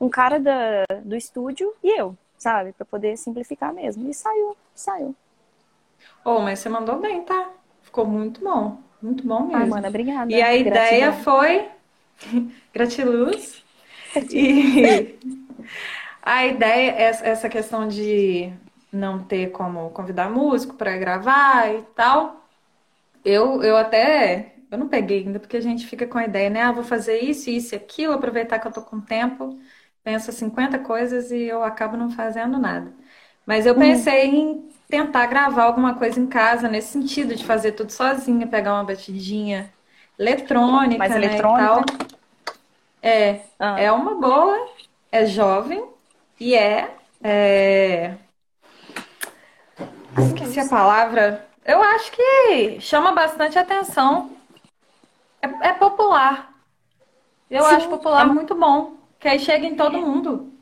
[0.00, 2.72] um cara da, do estúdio e eu, sabe?
[2.72, 4.08] para poder simplificar mesmo.
[4.08, 5.14] E saiu, saiu.
[6.24, 7.50] Oh, mas você mandou bem, tá?
[7.82, 8.78] Ficou muito bom.
[9.00, 9.56] Muito bom mesmo.
[9.56, 10.30] Ah, mana, obrigada.
[10.32, 10.70] E a Gratidão.
[10.70, 11.68] ideia foi.
[12.72, 13.64] Gratiluz.
[14.30, 15.18] e
[16.22, 18.52] a ideia, essa questão de
[18.92, 22.44] não ter como convidar músico para gravar e tal.
[23.24, 24.52] Eu, eu até.
[24.70, 26.62] Eu não peguei ainda, porque a gente fica com a ideia, né?
[26.62, 29.58] Ah, vou fazer isso, isso e aquilo, aproveitar que eu tô com tempo.
[30.04, 32.92] Pensa 50 coisas e eu acabo não fazendo nada.
[33.46, 33.80] Mas eu uhum.
[33.80, 34.34] pensei uhum.
[34.34, 38.84] em tentar gravar alguma coisa em casa, nesse sentido, de fazer tudo sozinha, pegar uma
[38.84, 39.72] batidinha
[40.18, 41.84] eletrônica, Mais né, eletrônica.
[43.02, 43.80] É, ah.
[43.80, 44.68] é uma boa,
[45.10, 45.84] é jovem
[46.38, 48.14] e é, é...
[50.18, 51.46] Esqueci a palavra.
[51.64, 54.30] Eu acho que chama bastante atenção.
[55.40, 56.52] É, é popular.
[57.50, 58.32] Eu Sim, acho popular é...
[58.32, 58.94] muito bom.
[59.18, 60.52] Que aí chega em todo mundo.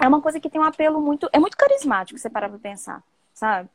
[0.00, 1.28] É uma coisa que tem um apelo muito.
[1.32, 3.02] É muito carismático, você parar pra pensar
[3.34, 3.68] sabe?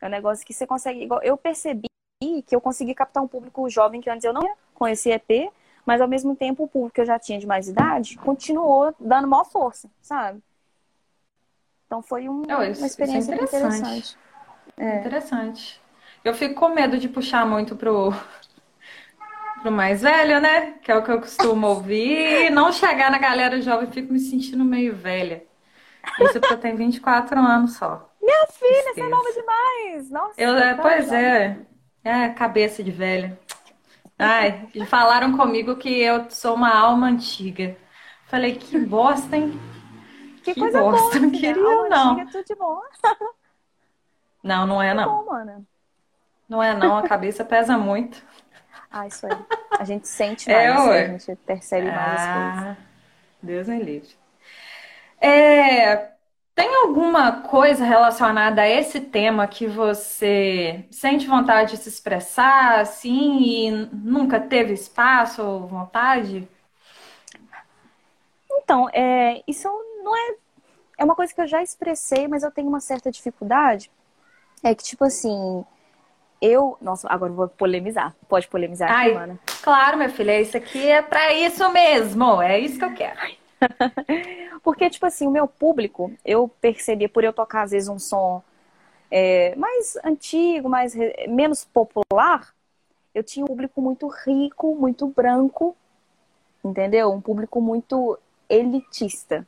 [0.00, 1.08] É um negócio que você consegue.
[1.22, 1.86] Eu percebi
[2.20, 4.42] que eu consegui captar um público jovem que antes eu não
[4.74, 5.50] conhecia EP,
[5.86, 9.28] mas ao mesmo tempo o público que eu já tinha de mais idade continuou dando
[9.28, 10.42] maior força, sabe?
[11.92, 13.76] Então foi um, oh, isso, uma experiência isso é interessante.
[13.76, 14.18] Interessante.
[14.78, 15.00] É.
[15.00, 15.82] interessante.
[16.24, 18.14] Eu fico com medo de puxar muito pro,
[19.60, 20.72] pro mais velho, né?
[20.80, 22.50] Que é o que eu costumo ouvir.
[22.50, 25.44] Não chegar na galera jovem, fico me sentindo meio velha.
[26.18, 28.10] Isso porque eu tenho 24 anos só.
[28.22, 30.10] Minha filha, você é nova demais!
[30.10, 31.58] Nossa, eu, é, pois é.
[32.02, 33.38] É, cabeça de velha.
[34.18, 37.76] Ai, falaram comigo que eu sou uma alma antiga.
[38.28, 39.52] Falei, que bosta, hein?
[40.42, 41.20] Que, que coisa bosta, boa.
[41.20, 41.52] Não queria,
[41.88, 42.20] não.
[42.20, 42.80] É tudo de bom.
[44.42, 45.24] Não, não é, não.
[45.24, 45.64] Bom.
[46.48, 46.98] Não é, não.
[46.98, 48.22] A cabeça pesa muito.
[48.94, 49.32] Ah, isso aí.
[49.78, 52.76] A gente sente é, mais, é, a gente percebe mais ah, as coisas.
[53.42, 54.10] Deus me livre.
[55.18, 56.12] É,
[56.54, 63.38] tem alguma coisa relacionada a esse tema que você sente vontade de se expressar, assim,
[63.40, 66.46] e nunca teve espaço ou vontade?
[68.50, 69.68] Então, é, isso
[70.02, 70.36] não é.
[70.98, 73.90] É uma coisa que eu já expressei, mas eu tenho uma certa dificuldade.
[74.62, 75.64] É que, tipo assim,
[76.40, 76.76] eu.
[76.80, 78.14] Nossa, agora eu vou polemizar.
[78.28, 82.42] Pode polemizar Ai, aqui, Claro, minha filha, isso aqui é para isso mesmo.
[82.42, 83.18] É isso que eu quero.
[84.62, 88.42] Porque, tipo assim, o meu público, eu percebi, por eu tocar, às vezes, um som
[89.10, 90.94] é, mais antigo, mais
[91.28, 92.54] menos popular,
[93.14, 95.76] eu tinha um público muito rico, muito branco,
[96.64, 97.12] entendeu?
[97.12, 99.46] Um público muito elitista,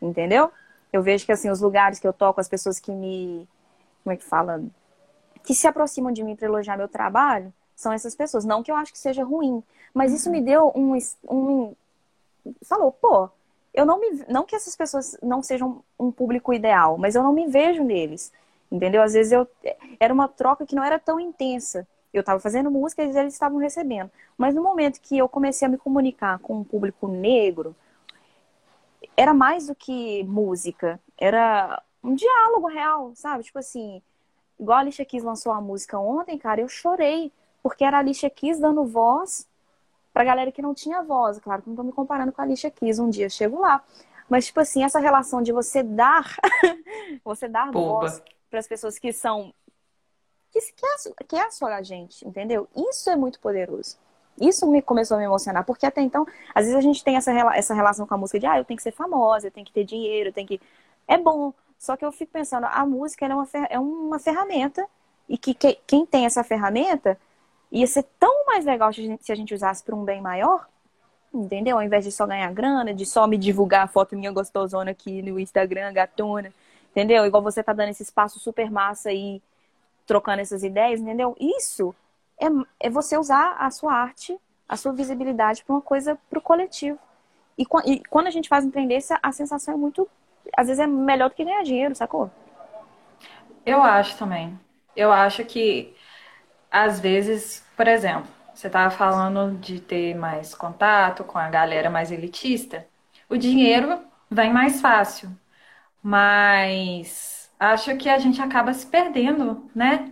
[0.00, 0.50] entendeu?
[0.92, 3.46] Eu vejo que, assim, os lugares que eu toco, as pessoas que me.
[4.02, 4.62] Como é que fala?
[5.42, 8.44] Que se aproximam de mim para elogiar meu trabalho, são essas pessoas.
[8.44, 10.96] Não que eu acho que seja ruim, mas isso me deu um.
[11.28, 11.74] um
[12.64, 13.28] falou, pô,
[13.74, 14.24] eu não me.
[14.28, 18.32] Não que essas pessoas não sejam um público ideal, mas eu não me vejo neles.
[18.72, 19.02] Entendeu?
[19.02, 19.46] Às vezes eu.
[20.00, 21.86] Era uma troca que não era tão intensa.
[22.12, 24.10] Eu estava fazendo música e eles estavam recebendo.
[24.38, 27.76] Mas no momento que eu comecei a me comunicar com um público negro,
[29.16, 31.00] era mais do que música.
[31.16, 33.44] Era um diálogo real, sabe?
[33.44, 34.02] Tipo assim,
[34.60, 37.32] igual a Alicia Keys lançou a música ontem, cara, eu chorei.
[37.62, 39.48] Porque era a Alicia Keys dando voz
[40.12, 41.38] pra galera que não tinha voz.
[41.40, 43.82] Claro que não tô me comparando com a Alicia Keys, um dia eu chego lá.
[44.28, 46.36] Mas, tipo assim, essa relação de você dar,
[47.24, 49.52] você dar voz para as pessoas que são.
[50.50, 52.68] Que, que, é, que é a sua gente, entendeu?
[52.74, 53.98] Isso é muito poderoso.
[54.40, 57.32] Isso me começou a me emocionar, porque até então, às vezes a gente tem essa,
[57.54, 59.72] essa relação com a música de, ah, eu tenho que ser famosa, eu tenho que
[59.72, 60.60] ter dinheiro, eu tenho que.
[61.08, 61.52] É bom.
[61.78, 64.86] Só que eu fico pensando, a música é, uma, é uma ferramenta,
[65.28, 67.18] e que, que quem tem essa ferramenta
[67.70, 70.20] ia ser tão mais legal se a gente, se a gente usasse para um bem
[70.20, 70.66] maior,
[71.34, 71.76] entendeu?
[71.76, 75.22] Ao invés de só ganhar grana, de só me divulgar a foto minha gostosona aqui
[75.22, 76.52] no Instagram, gatona,
[76.90, 77.26] entendeu?
[77.26, 79.42] Igual você tá dando esse espaço super massa aí,
[80.06, 81.36] trocando essas ideias, entendeu?
[81.38, 81.94] Isso
[82.40, 82.46] é,
[82.80, 86.98] é você usar a sua arte, a sua visibilidade para uma coisa para o coletivo.
[87.58, 90.08] E, e, quando a gente faz empreender, a sensação é muito.
[90.56, 92.30] Às vezes é melhor do que ganhar dinheiro, sacou?
[93.64, 94.58] Eu acho também.
[94.94, 95.94] Eu acho que
[96.70, 102.10] às vezes, por exemplo, você estava falando de ter mais contato com a galera mais
[102.10, 102.86] elitista,
[103.28, 105.30] o dinheiro vem mais fácil,
[106.02, 110.10] mas acho que a gente acaba se perdendo, né?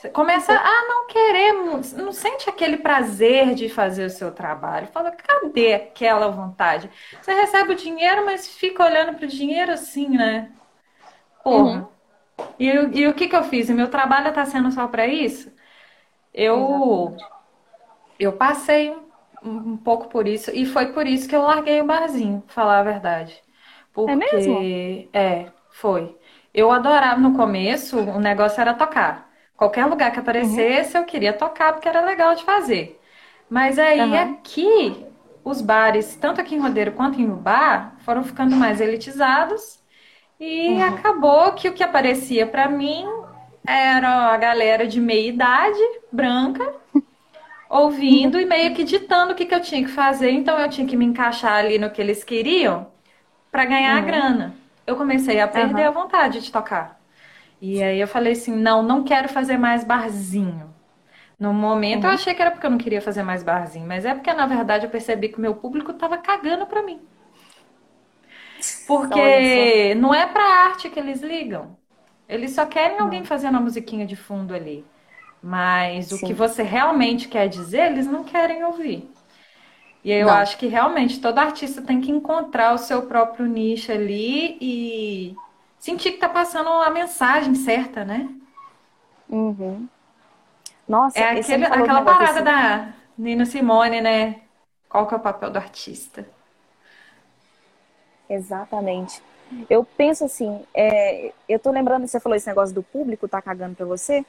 [0.00, 1.52] Você começa a não querer,
[1.94, 4.86] não sente aquele prazer de fazer o seu trabalho.
[4.86, 6.90] Fala, cadê aquela vontade?
[7.20, 10.52] Você recebe o dinheiro, mas fica olhando para o dinheiro assim, né?
[11.44, 11.86] Porra.
[12.38, 12.46] Uhum.
[12.58, 12.66] E,
[13.00, 13.68] e, o que, que eu fiz?
[13.68, 15.52] O meu trabalho está sendo só para isso?
[16.32, 17.14] Eu,
[18.18, 18.96] eu passei
[19.42, 22.78] um, um pouco por isso, e foi por isso que eu larguei o barzinho, falar
[22.78, 23.38] a verdade.
[23.92, 24.58] Porque, é mesmo?
[25.12, 26.16] É, foi.
[26.54, 29.29] Eu adorava no começo, o negócio era tocar.
[29.60, 31.02] Qualquer lugar que aparecesse, uhum.
[31.02, 32.98] eu queria tocar porque era legal de fazer.
[33.46, 34.32] Mas aí uhum.
[34.32, 35.04] aqui,
[35.44, 39.78] os bares, tanto aqui em Rodeiro quanto em Ubá, foram ficando mais elitizados.
[40.40, 40.82] E uhum.
[40.82, 43.04] acabou que o que aparecia para mim
[43.66, 45.78] era a galera de meia idade,
[46.10, 46.66] branca,
[47.68, 50.30] ouvindo e meio que ditando o que, que eu tinha que fazer.
[50.30, 52.86] Então eu tinha que me encaixar ali no que eles queriam
[53.52, 53.98] para ganhar uhum.
[53.98, 54.54] a grana.
[54.86, 55.88] Eu comecei a perder uhum.
[55.88, 56.98] a vontade de tocar.
[57.60, 60.74] E aí eu falei assim: não, não quero fazer mais barzinho.
[61.38, 62.10] No momento uhum.
[62.10, 64.46] eu achei que era porque eu não queria fazer mais barzinho, mas é porque na
[64.46, 67.00] verdade eu percebi que o meu público tava cagando para mim.
[68.86, 71.78] Porque não é pra arte que eles ligam.
[72.28, 74.84] Eles só querem alguém fazendo a musiquinha de fundo ali.
[75.42, 76.16] Mas Sim.
[76.16, 79.10] o que você realmente quer dizer, eles não querem ouvir.
[80.04, 80.34] E eu não.
[80.34, 85.34] acho que realmente todo artista tem que encontrar o seu próprio nicho ali e
[85.80, 88.28] sentir que tá passando a mensagem certa, né?
[89.28, 89.88] Uhum.
[90.86, 94.42] Nossa, é aquele, aquela parada da Nina Simone, né?
[94.88, 96.28] Qual que é o papel do artista?
[98.28, 99.22] Exatamente.
[99.68, 103.74] Eu penso assim, é, eu tô lembrando, você falou esse negócio do público tá cagando
[103.74, 104.24] pra você.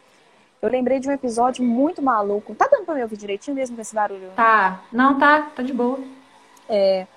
[0.61, 2.53] Eu lembrei de um episódio muito maluco.
[2.53, 4.29] Tá dando pra me ouvir direitinho mesmo com esse barulho?
[4.35, 4.81] Tá.
[4.91, 5.49] Não, tá.
[5.55, 5.99] Tá de boa.
[6.69, 7.07] É,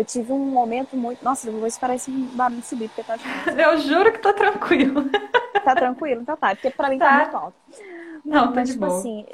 [0.00, 1.22] eu tive um momento muito.
[1.24, 3.16] Nossa, eu vou esperar esse barulho subir, porque tá
[3.56, 5.04] Eu juro que tá tranquilo.
[5.62, 6.22] Tá tranquilo?
[6.22, 7.54] Então tá, porque pra mim tá, tá muito alto.
[8.24, 8.98] Não, tá Mas, de tipo boa.
[8.98, 9.26] assim.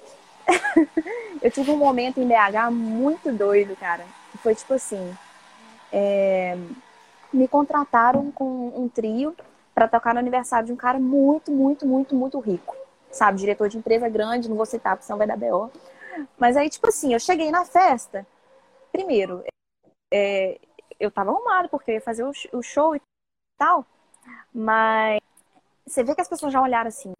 [1.40, 4.04] eu tive um momento em BH muito doido, cara.
[4.42, 5.16] Foi tipo assim.
[5.92, 6.58] É
[7.36, 9.36] me contrataram com um trio
[9.74, 12.74] para tocar no aniversário de um cara muito, muito, muito, muito rico.
[13.10, 15.70] Sabe, diretor de empresa grande, não vou citar, porque senão vai dar B.O.
[16.38, 18.26] Mas aí, tipo assim, eu cheguei na festa,
[18.90, 19.44] primeiro,
[20.12, 20.58] é,
[20.98, 23.00] eu tava arrumada, porque eu ia fazer o show e
[23.58, 23.84] tal,
[24.52, 25.20] mas
[25.86, 27.12] você vê que as pessoas já olharam assim,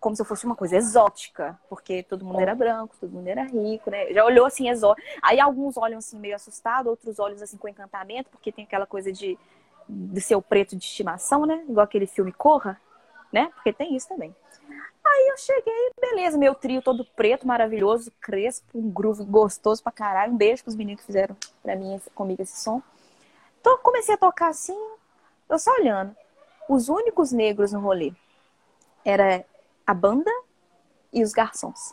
[0.00, 3.44] como se eu fosse uma coisa exótica, porque todo mundo era branco, todo mundo era
[3.44, 4.12] rico, né?
[4.12, 5.06] Já olhou assim exótico.
[5.22, 9.12] Aí alguns olham assim meio assustado, outros olham assim com encantamento, porque tem aquela coisa
[9.12, 9.38] de
[9.88, 11.64] de ser o preto de estimação, né?
[11.68, 12.78] Igual aquele filme Corra,
[13.32, 13.50] né?
[13.54, 14.34] Porque tem isso também.
[15.18, 20.32] Aí eu cheguei, beleza, meu trio todo preto, maravilhoso, crespo, um groove gostoso pra caralho.
[20.32, 22.80] Um beijo pros meninos que fizeram pra mim, comigo esse som.
[23.60, 24.78] Então comecei a tocar assim,
[25.48, 26.14] eu só olhando.
[26.68, 28.12] Os únicos negros no rolê
[29.04, 29.44] era
[29.84, 30.30] a banda
[31.12, 31.92] e os garçons.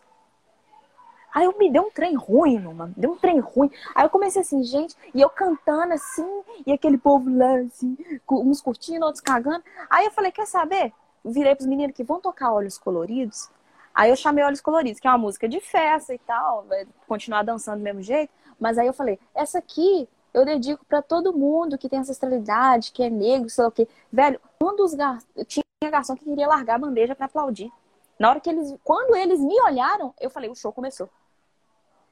[1.34, 2.94] Aí eu me deu um trem ruim, mano.
[2.96, 3.72] Deu um trem ruim.
[3.96, 7.98] Aí eu comecei assim, gente, e eu cantando assim, e aquele povo lá, assim,
[8.30, 9.64] uns curtindo, outros cagando.
[9.90, 10.94] Aí eu falei, quer saber?
[11.26, 13.50] Virei pros meninos que vão tocar Olhos Coloridos.
[13.94, 17.44] Aí eu chamei Olhos Coloridos, que é uma música de festa e tal, vai continuar
[17.44, 18.32] dançando do mesmo jeito.
[18.60, 23.02] Mas aí eu falei, essa aqui eu dedico para todo mundo que tem ancestralidade, que
[23.02, 23.88] é negro, sei lá o quê.
[24.12, 25.20] Velho, um dos gar...
[25.48, 27.72] tinha garçom que queria largar a bandeja para aplaudir.
[28.20, 31.10] Na hora que eles, quando eles me olharam, eu falei, o show começou.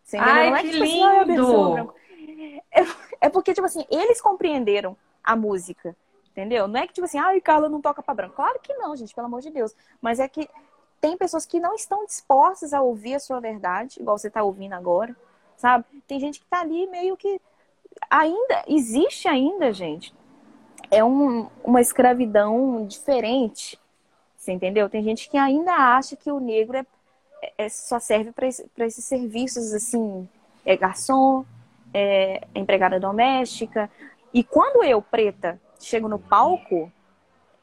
[0.04, 1.94] Você Ai, não é que, tipo lindo!
[2.74, 5.96] Assim, é porque, tipo assim, eles compreenderam a música,
[6.34, 6.68] entendeu?
[6.68, 8.36] Não é que, tipo assim, ai, Carla não toca pra branco.
[8.36, 9.74] Claro que não, gente, pelo amor de Deus.
[10.02, 10.50] Mas é que
[11.00, 14.74] tem pessoas que não estão dispostas a ouvir a sua verdade, igual você tá ouvindo
[14.74, 15.16] agora,
[15.56, 15.86] sabe?
[16.08, 17.40] Tem gente que tá ali meio que
[18.10, 20.14] ainda existe ainda, gente.
[20.92, 23.80] É um, uma escravidão diferente.
[24.36, 24.90] Você entendeu?
[24.90, 26.86] Tem gente que ainda acha que o negro é
[27.58, 30.28] é, só serve para esse, esses serviços assim,
[30.66, 31.46] é garçom,
[31.94, 33.90] é empregada doméstica.
[34.34, 36.92] E quando eu, preta, chego no palco,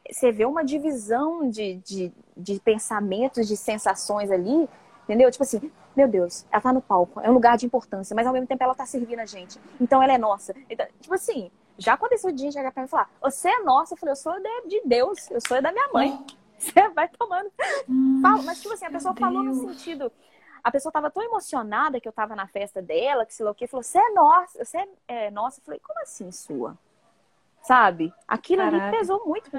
[0.09, 4.67] você vê uma divisão de, de, de pensamentos, de sensações ali,
[5.03, 5.31] entendeu?
[5.31, 8.33] Tipo assim, meu Deus, ela tá no palco, é um lugar de importância, mas ao
[8.33, 9.59] mesmo tempo ela tá servindo a gente.
[9.79, 10.53] Então ela é nossa.
[10.69, 13.93] Então, tipo assim, já aconteceu o dia chegar pra mim e falar, você é nossa,
[13.93, 14.33] eu falei, eu sou
[14.67, 16.25] de Deus, eu sou da minha mãe.
[16.61, 17.51] Você vai tomando.
[17.89, 20.11] Hum, mas, tipo assim, a pessoa falou no sentido.
[20.63, 23.67] A pessoa tava tão emocionada que eu tava na festa dela, que sei lá o
[23.67, 25.59] falou: Você é nossa, você é, é nossa.
[25.59, 26.77] Eu falei: Como assim, sua?
[27.63, 28.11] Sabe?
[28.27, 28.87] Aquilo Caraca.
[28.87, 29.49] ali pesou muito.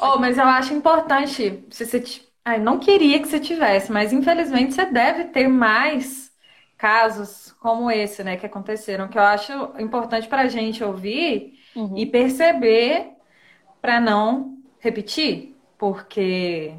[0.00, 1.64] Oh, mas eu acho importante.
[1.70, 2.28] Se você t...
[2.44, 6.30] Ai, não queria que você tivesse, mas infelizmente você deve ter mais
[6.78, 11.94] casos como esse, né, que aconteceram, que eu acho importante para a gente ouvir uhum.
[11.96, 13.10] e perceber
[13.82, 16.74] para não repetir porque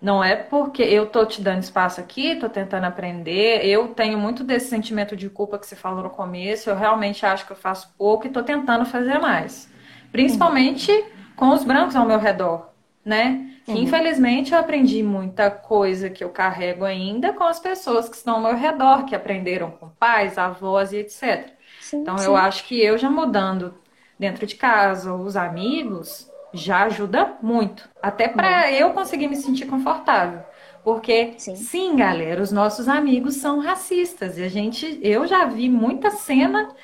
[0.00, 3.66] não é porque eu tô te dando espaço aqui, tô tentando aprender.
[3.66, 6.70] Eu tenho muito desse sentimento de culpa que você falou no começo.
[6.70, 9.68] Eu realmente acho que eu faço pouco e tô tentando fazer mais.
[10.16, 11.04] Principalmente uhum.
[11.36, 12.70] com os brancos ao meu redor,
[13.04, 13.50] né?
[13.68, 13.76] Uhum.
[13.76, 18.40] Infelizmente eu aprendi muita coisa que eu carrego ainda com as pessoas que estão ao
[18.40, 21.50] meu redor, que aprenderam com pais, avós e etc.
[21.80, 22.26] Sim, então sim.
[22.26, 23.74] eu acho que eu já mudando
[24.18, 27.88] dentro de casa, os amigos, já ajuda muito.
[28.02, 30.40] Até para eu conseguir me sentir confortável.
[30.82, 31.56] Porque, sim.
[31.56, 31.96] sim.
[31.96, 34.38] galera, os nossos amigos são racistas.
[34.38, 36.74] E a gente, eu já vi muita cena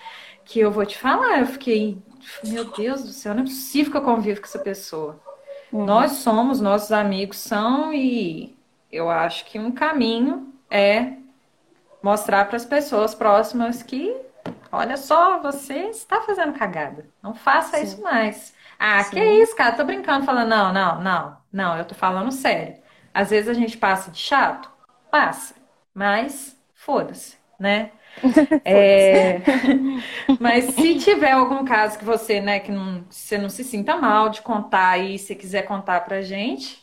[0.45, 1.99] que eu vou te falar, eu fiquei,
[2.45, 5.21] meu Deus do céu, não é possível que eu convivo com essa pessoa.
[5.73, 5.85] Uhum.
[5.85, 8.57] Nós somos, nossos amigos são, e
[8.91, 11.15] eu acho que um caminho é
[12.03, 14.15] mostrar para as pessoas próximas que,
[14.71, 17.07] olha só, você está fazendo cagada.
[17.23, 17.85] Não faça Sim.
[17.85, 18.55] isso mais.
[18.79, 19.11] Ah, Sim.
[19.11, 19.77] que isso, cara?
[19.77, 22.77] Tô brincando, falando, não, não, não, não, eu tô falando sério.
[23.15, 24.71] Às vezes a gente passa de chato,
[25.11, 25.55] passa,
[25.95, 27.93] mas foda-se, né?
[28.65, 29.41] é...
[30.41, 34.29] mas se tiver algum caso que você, né, que não, você não se sinta mal
[34.29, 36.83] de contar e se quiser contar pra gente.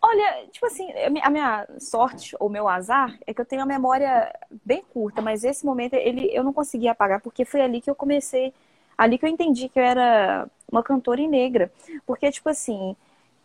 [0.00, 0.88] Olha, tipo assim,
[1.22, 4.32] a minha sorte ou meu azar é que eu tenho a memória
[4.64, 7.94] bem curta, mas esse momento ele eu não consegui apagar porque foi ali que eu
[7.94, 8.54] comecei
[8.96, 11.70] ali que eu entendi que eu era uma cantora e negra.
[12.06, 12.96] Porque, tipo assim,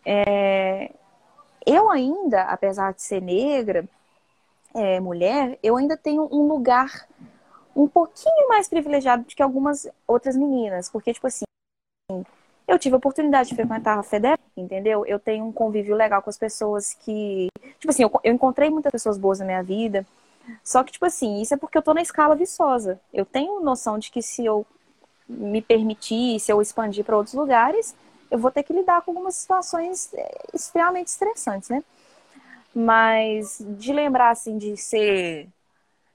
[0.04, 0.90] é...
[1.66, 3.84] eu ainda, apesar de ser negra,
[4.74, 7.06] é, mulher, eu ainda tenho um lugar
[7.74, 10.88] um pouquinho mais privilegiado do que algumas outras meninas.
[10.88, 11.44] Porque, tipo assim,
[12.66, 15.04] eu tive a oportunidade de frequentar a FEDER, entendeu?
[15.06, 17.48] Eu tenho um convívio legal com as pessoas que.
[17.78, 20.06] Tipo assim, eu, eu encontrei muitas pessoas boas na minha vida.
[20.64, 23.00] Só que, tipo assim, isso é porque eu tô na escala viçosa.
[23.12, 24.66] Eu tenho noção de que se eu
[25.28, 27.94] me permitir, se eu expandir para outros lugares,
[28.30, 31.82] eu vou ter que lidar com algumas situações é, extremamente estressantes, né?
[32.74, 35.48] Mas de lembrar, assim, de ser.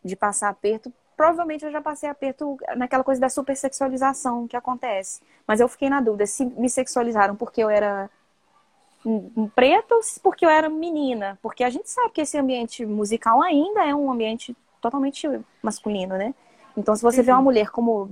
[0.03, 5.21] de passar aperto, provavelmente eu já passei aperto naquela coisa da supersexualização que acontece.
[5.47, 8.09] Mas eu fiquei na dúvida se me sexualizaram porque eu era
[9.55, 11.37] preto ou porque eu era menina.
[11.41, 15.27] Porque a gente sabe que esse ambiente musical ainda é um ambiente totalmente
[15.61, 16.33] masculino, né?
[16.75, 17.25] Então, se você uhum.
[17.25, 17.43] vê uma uhum.
[17.43, 18.07] mulher como,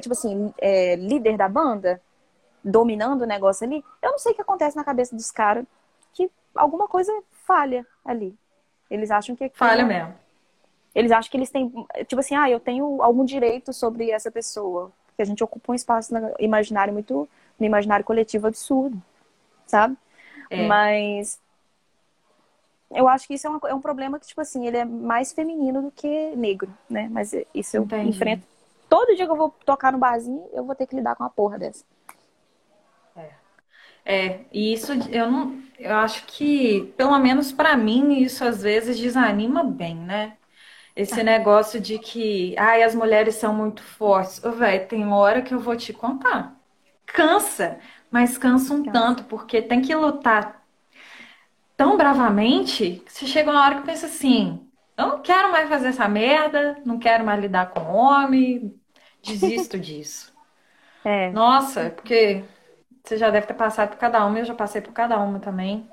[0.00, 2.00] tipo assim, é, líder da banda,
[2.62, 5.64] dominando o negócio ali, eu não sei o que acontece na cabeça dos caras,
[6.12, 7.12] que alguma coisa
[7.46, 8.36] falha ali.
[8.90, 9.48] Eles acham que...
[9.54, 10.14] Falha mesmo.
[10.94, 11.72] Eles acham que eles têm,
[12.06, 14.92] tipo assim, ah, eu tenho algum direito sobre essa pessoa.
[15.06, 17.28] Porque a gente ocupa um espaço no imaginário muito,
[17.58, 19.00] no imaginário coletivo absurdo,
[19.66, 19.96] sabe?
[20.50, 20.66] É.
[20.66, 21.40] Mas
[22.90, 25.32] eu acho que isso é, uma, é, um problema que, tipo assim, ele é mais
[25.32, 27.08] feminino do que negro, né?
[27.10, 28.10] Mas isso eu Entendi.
[28.10, 28.46] enfrento.
[28.88, 31.30] Todo dia que eu vou tocar no barzinho, eu vou ter que lidar com uma
[31.30, 31.84] porra dessa.
[34.04, 34.26] É.
[34.26, 35.62] É, e isso eu não.
[35.78, 40.36] Eu acho que, pelo menos para mim, isso às vezes desanima bem, né?
[40.94, 41.24] Esse ah.
[41.24, 44.42] negócio de que, ai, as mulheres são muito fortes.
[44.44, 46.56] Ô, velho, tem hora que eu vou te contar.
[47.06, 47.78] Cansa,
[48.10, 48.92] mas cansa um cansa.
[48.92, 50.64] tanto, porque tem que lutar
[51.76, 54.64] tão bravamente que você chega uma hora que pensa assim:
[54.96, 58.74] eu não quero mais fazer essa merda, não quero mais lidar com homem,
[59.22, 60.32] desisto disso.
[61.04, 61.30] É.
[61.32, 62.44] Nossa, porque
[63.04, 65.86] você já deve ter passado por cada uma, eu já passei por cada uma também.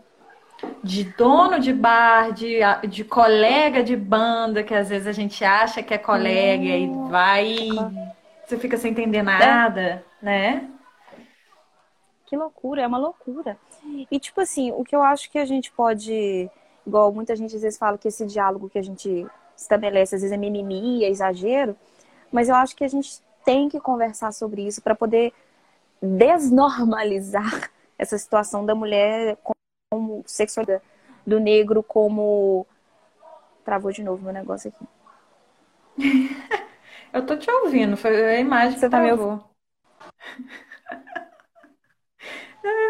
[0.82, 5.84] De dono de bar, de, de colega de banda, que às vezes a gente acha
[5.84, 7.07] que é colega hum.
[7.07, 7.55] e vai.
[8.45, 10.03] Você fica sem entender nada, é.
[10.22, 10.70] né?
[12.26, 13.57] Que loucura, é uma loucura.
[14.09, 16.49] E, tipo assim, o que eu acho que a gente pode.
[16.88, 20.34] Igual muita gente às vezes fala que esse diálogo que a gente estabelece, às vezes
[20.34, 21.76] é mimimi, é exagero,
[22.32, 25.34] mas eu acho que a gente tem que conversar sobre isso para poder
[26.02, 29.38] desnormalizar essa situação da mulher
[29.89, 30.84] como sexualidade,
[31.26, 32.66] do negro como.
[33.64, 34.88] Travou de novo meu negócio aqui.
[37.14, 39.43] eu tô te ouvindo, foi a imagem Você que tá me ouvindo.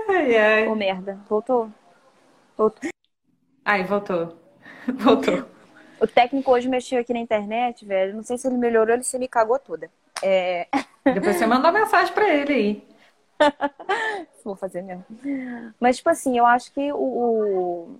[0.09, 0.67] Ai, ai.
[0.67, 1.17] Ô, merda.
[1.29, 1.71] Voltou?
[2.57, 2.89] Voltou.
[3.63, 4.37] Ai, voltou.
[4.95, 5.45] Voltou.
[5.99, 8.15] O técnico hoje mexeu aqui na internet, velho.
[8.15, 9.89] Não sei se ele melhorou ou se ele me cagou toda.
[10.21, 10.67] É...
[11.05, 12.90] Depois você mandou mensagem pra ele aí.
[14.43, 15.05] Vou fazer mesmo.
[15.79, 17.95] Mas, tipo assim, eu acho que o.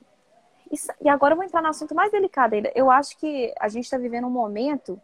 [0.72, 0.92] Isso...
[1.02, 2.72] E agora eu vou entrar no assunto mais delicado ainda.
[2.74, 5.00] Eu acho que a gente está vivendo um momento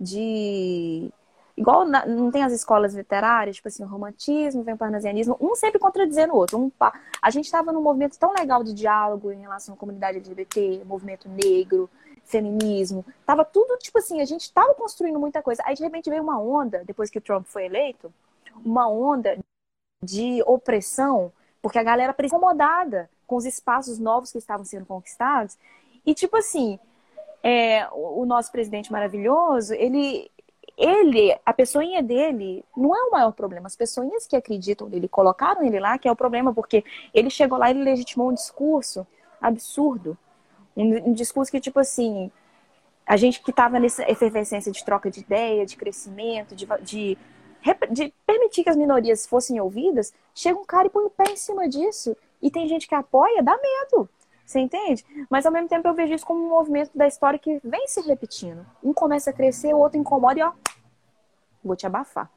[0.00, 1.12] de
[1.60, 5.78] Igual na, não tem as escolas literárias, tipo assim, o romantismo, o parnasianismo, um sempre
[5.78, 6.58] contradizendo o outro.
[6.58, 6.72] Um,
[7.20, 11.28] a gente estava num movimento tão legal de diálogo em relação à comunidade LGBT, movimento
[11.28, 11.90] negro,
[12.24, 13.04] feminismo.
[13.26, 15.62] Tava tudo, tipo assim, a gente estava construindo muita coisa.
[15.66, 18.10] Aí, de repente, veio uma onda, depois que o Trump foi eleito,
[18.64, 19.38] uma onda
[20.02, 21.30] de opressão,
[21.60, 25.58] porque a galera parecia incomodada com os espaços novos que estavam sendo conquistados.
[26.06, 26.78] E, tipo assim,
[27.42, 30.30] é, o, nosso presidente maravilhoso, ele,
[30.76, 33.66] ele, a pessoinha dele, não é o maior problema.
[33.66, 36.82] As pessoinhas que acreditam nele, colocaram ele lá, que é o problema, porque
[37.12, 39.06] ele chegou lá e ele legitimou um discurso
[39.40, 40.16] absurdo.
[40.74, 42.32] Um, um discurso que, tipo assim,
[43.06, 47.18] a gente que estava nessa efervescência de troca de ideia, de crescimento, de, de,
[47.90, 51.36] de, permitir que as minorias fossem ouvidas, chega um cara e põe o pé em
[51.36, 52.16] cima disso.
[52.40, 54.08] E tem gente que apoia, dá medo.
[54.44, 55.04] Você entende?
[55.30, 58.00] Mas ao mesmo tempo eu vejo isso como um movimento da história que vem se
[58.00, 58.66] repetindo.
[58.82, 60.52] Um começa a crescer, o outro incomoda e ó,
[61.62, 62.28] vou te abafar.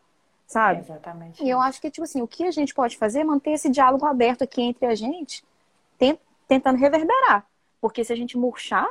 [0.46, 0.82] Sabe?
[0.82, 1.44] exatamente.
[1.44, 3.70] E eu acho que, tipo assim, o que a gente pode fazer é manter esse
[3.70, 5.44] diálogo aberto aqui entre a gente,
[6.48, 7.48] tentando reverberar.
[7.82, 8.88] Porque se a gente murchar,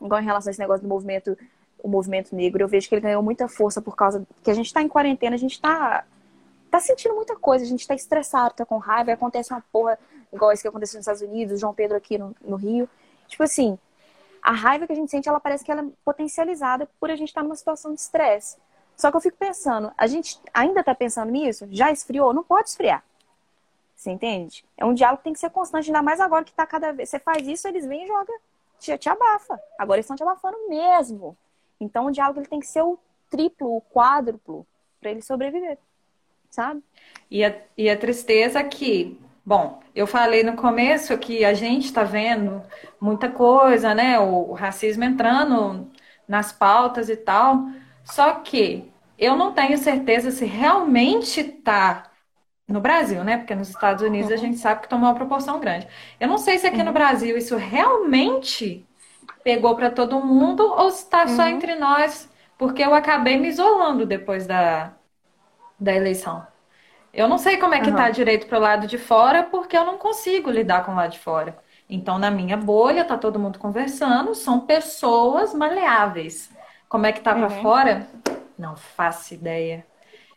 [0.00, 1.36] igual em relação a esse negócio do movimento,
[1.82, 4.66] o movimento negro, eu vejo que ele ganhou muita força por causa que a gente
[4.66, 6.04] está em quarentena, a gente está
[6.70, 9.98] tá sentindo muita coisa, a gente tá estressado, tá com raiva, acontece uma porra
[10.32, 12.88] igual isso que aconteceu nos Estados Unidos, João Pedro aqui no, no Rio.
[13.26, 13.78] Tipo assim,
[14.42, 17.28] a raiva que a gente sente, ela parece que ela é potencializada por a gente
[17.28, 18.56] estar tá numa situação de estresse.
[18.96, 21.66] Só que eu fico pensando, a gente ainda tá pensando nisso?
[21.70, 22.34] Já esfriou?
[22.34, 23.04] Não pode esfriar.
[23.94, 24.64] Você entende?
[24.76, 27.08] É um diálogo que tem que ser constante, ainda mais agora que tá cada vez.
[27.08, 28.34] Você faz isso, eles vêm e jogam,
[28.78, 29.60] te, te abafa.
[29.78, 31.36] Agora eles estão te abafando mesmo.
[31.80, 32.98] Então o diálogo ele tem que ser o
[33.30, 34.66] triplo, o quádruplo,
[35.00, 35.78] para ele sobreviver
[36.50, 36.82] sabe?
[37.30, 42.04] E a, e a tristeza que, bom, eu falei no começo que a gente está
[42.04, 42.62] vendo
[43.00, 44.18] muita coisa, né?
[44.18, 45.88] O, o racismo entrando
[46.26, 47.66] nas pautas e tal.
[48.04, 52.10] Só que eu não tenho certeza se realmente está
[52.66, 53.38] no Brasil, né?
[53.38, 54.40] Porque nos Estados Unidos a uhum.
[54.40, 55.88] gente sabe que tomou uma proporção grande.
[56.18, 56.92] Eu não sei se aqui no uhum.
[56.92, 58.86] Brasil isso realmente
[59.48, 61.48] pegou para todo mundo ou se está só uhum.
[61.48, 64.92] entre nós, porque eu acabei me isolando depois da,
[65.80, 66.46] da eleição.
[67.14, 69.86] Eu não sei como é que está direito para o lado de fora, porque eu
[69.86, 71.56] não consigo lidar com o lado de fora.
[71.88, 76.50] Então, na minha bolha, tá todo mundo conversando, são pessoas maleáveis.
[76.86, 78.06] Como é que tá pra fora?
[78.58, 79.86] Não faço ideia.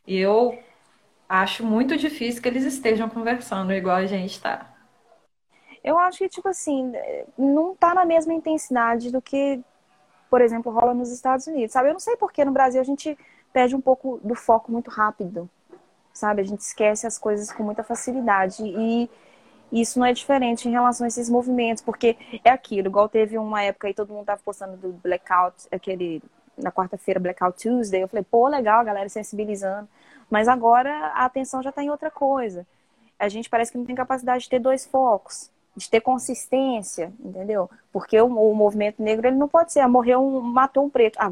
[0.08, 0.58] E eu
[1.28, 4.71] acho muito difícil que eles estejam conversando igual a gente tá.
[5.84, 6.92] Eu acho que, tipo assim,
[7.38, 9.60] não tá na mesma intensidade do que,
[10.30, 11.90] por exemplo, rola nos Estados Unidos, sabe?
[11.90, 13.18] Eu não sei porque no Brasil a gente
[13.52, 15.50] perde um pouco do foco muito rápido,
[16.14, 16.42] sabe?
[16.42, 18.64] A gente esquece as coisas com muita facilidade.
[18.64, 19.10] E
[19.72, 23.64] isso não é diferente em relação a esses movimentos, porque é aquilo, igual teve uma
[23.64, 26.22] época aí, todo mundo tava postando do blackout, aquele
[26.58, 29.88] na quarta-feira, Blackout Tuesday, eu falei, pô, legal, galera sensibilizando.
[30.30, 32.66] Mas agora a atenção já está em outra coisa.
[33.20, 37.70] A gente parece que não tem capacidade de ter dois focos, de ter consistência, entendeu?
[37.92, 41.18] Porque o, o movimento negro ele não pode ser, ah, morreu um, matou um preto.
[41.20, 41.32] Ah,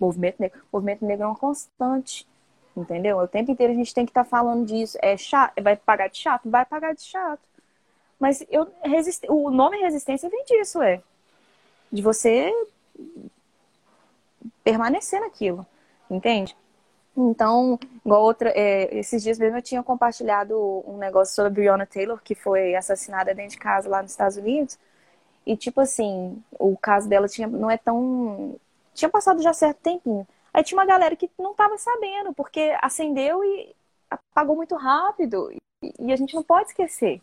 [0.00, 0.60] movimento negro.
[0.72, 2.26] Movimento negro é uma constante.
[2.76, 3.18] Entendeu?
[3.18, 4.98] O tempo inteiro a gente tem que estar tá falando disso.
[5.00, 6.48] É chato, vai pagar de chato?
[6.48, 7.40] Vai pagar de chato.
[8.18, 8.70] Mas eu
[9.28, 11.02] o nome resistência vem disso, é.
[11.90, 12.52] De você
[14.62, 15.66] permanecer naquilo.
[16.10, 16.56] Entende?
[17.16, 20.54] Então, igual outra, é, esses dias mesmo eu tinha compartilhado
[20.86, 24.36] um negócio sobre a Breonna Taylor, que foi assassinada dentro de casa lá nos Estados
[24.36, 24.78] Unidos.
[25.46, 28.56] E tipo assim, o caso dela tinha, não é tão.
[28.94, 30.26] Tinha passado já certo tempinho.
[30.52, 33.74] Aí tinha uma galera que não estava sabendo, porque acendeu e
[34.10, 35.50] apagou muito rápido.
[35.82, 37.20] E, e a gente não pode esquecer.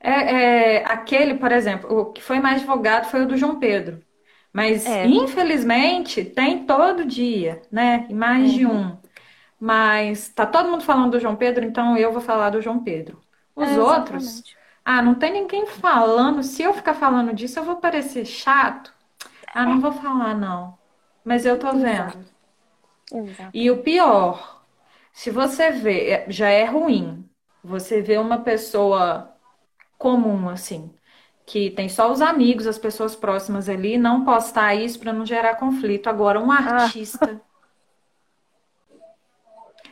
[0.00, 4.02] É, é, aquele, por exemplo, o que foi mais divulgado foi o do João Pedro.
[4.54, 5.04] Mas, é.
[5.04, 8.06] infelizmente, tem todo dia, né?
[8.08, 8.56] E mais uhum.
[8.56, 8.96] de um.
[9.58, 13.20] Mas tá todo mundo falando do João Pedro, então eu vou falar do João Pedro.
[13.56, 14.44] Os é, outros,
[14.84, 16.44] ah, não tem ninguém falando.
[16.44, 18.94] Se eu ficar falando disso, eu vou parecer chato.
[19.52, 20.78] Ah, não vou falar, não.
[21.24, 22.24] Mas eu tô vendo.
[23.12, 23.50] Exato.
[23.52, 24.64] E o pior,
[25.12, 27.28] se você vê, é, já é ruim.
[27.62, 29.34] Você vê uma pessoa
[29.98, 30.94] comum, assim,
[31.46, 35.56] que tem só os amigos, as pessoas próximas ali, não postar isso para não gerar
[35.56, 36.08] conflito.
[36.08, 36.56] Agora, um ah.
[36.56, 37.40] artista.
[37.40, 37.54] Ah.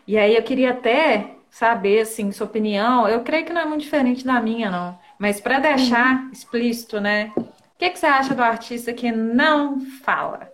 [0.07, 3.07] E aí eu queria até saber, assim, sua opinião.
[3.07, 4.99] Eu creio que não é muito diferente da minha, não.
[5.19, 6.31] Mas para deixar uhum.
[6.33, 7.33] explícito, né?
[7.37, 7.45] O
[7.79, 10.51] que, que você acha do artista que não fala?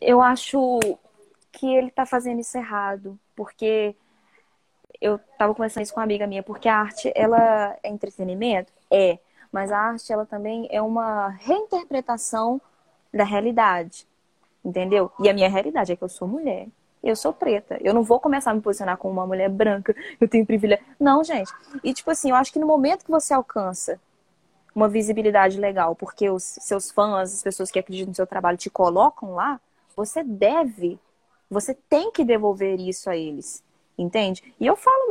[0.00, 0.80] Eu acho
[1.52, 3.94] que ele tá fazendo isso errado, porque
[5.00, 8.72] eu tava conversando isso com uma amiga minha, porque a arte, ela é entretenimento?
[8.90, 9.18] É
[9.52, 12.60] mas a arte ela também é uma reinterpretação
[13.12, 14.06] da realidade,
[14.64, 15.10] entendeu?
[15.18, 16.68] E a minha realidade é que eu sou mulher,
[17.02, 20.28] eu sou preta, eu não vou começar a me posicionar como uma mulher branca, eu
[20.28, 20.84] tenho privilégio.
[20.98, 21.52] Não, gente.
[21.82, 24.00] E tipo assim, eu acho que no momento que você alcança
[24.74, 28.70] uma visibilidade legal, porque os seus fãs, as pessoas que acreditam no seu trabalho te
[28.70, 29.60] colocam lá,
[29.96, 30.98] você deve,
[31.50, 33.64] você tem que devolver isso a eles,
[33.96, 34.54] entende?
[34.60, 35.08] E eu falo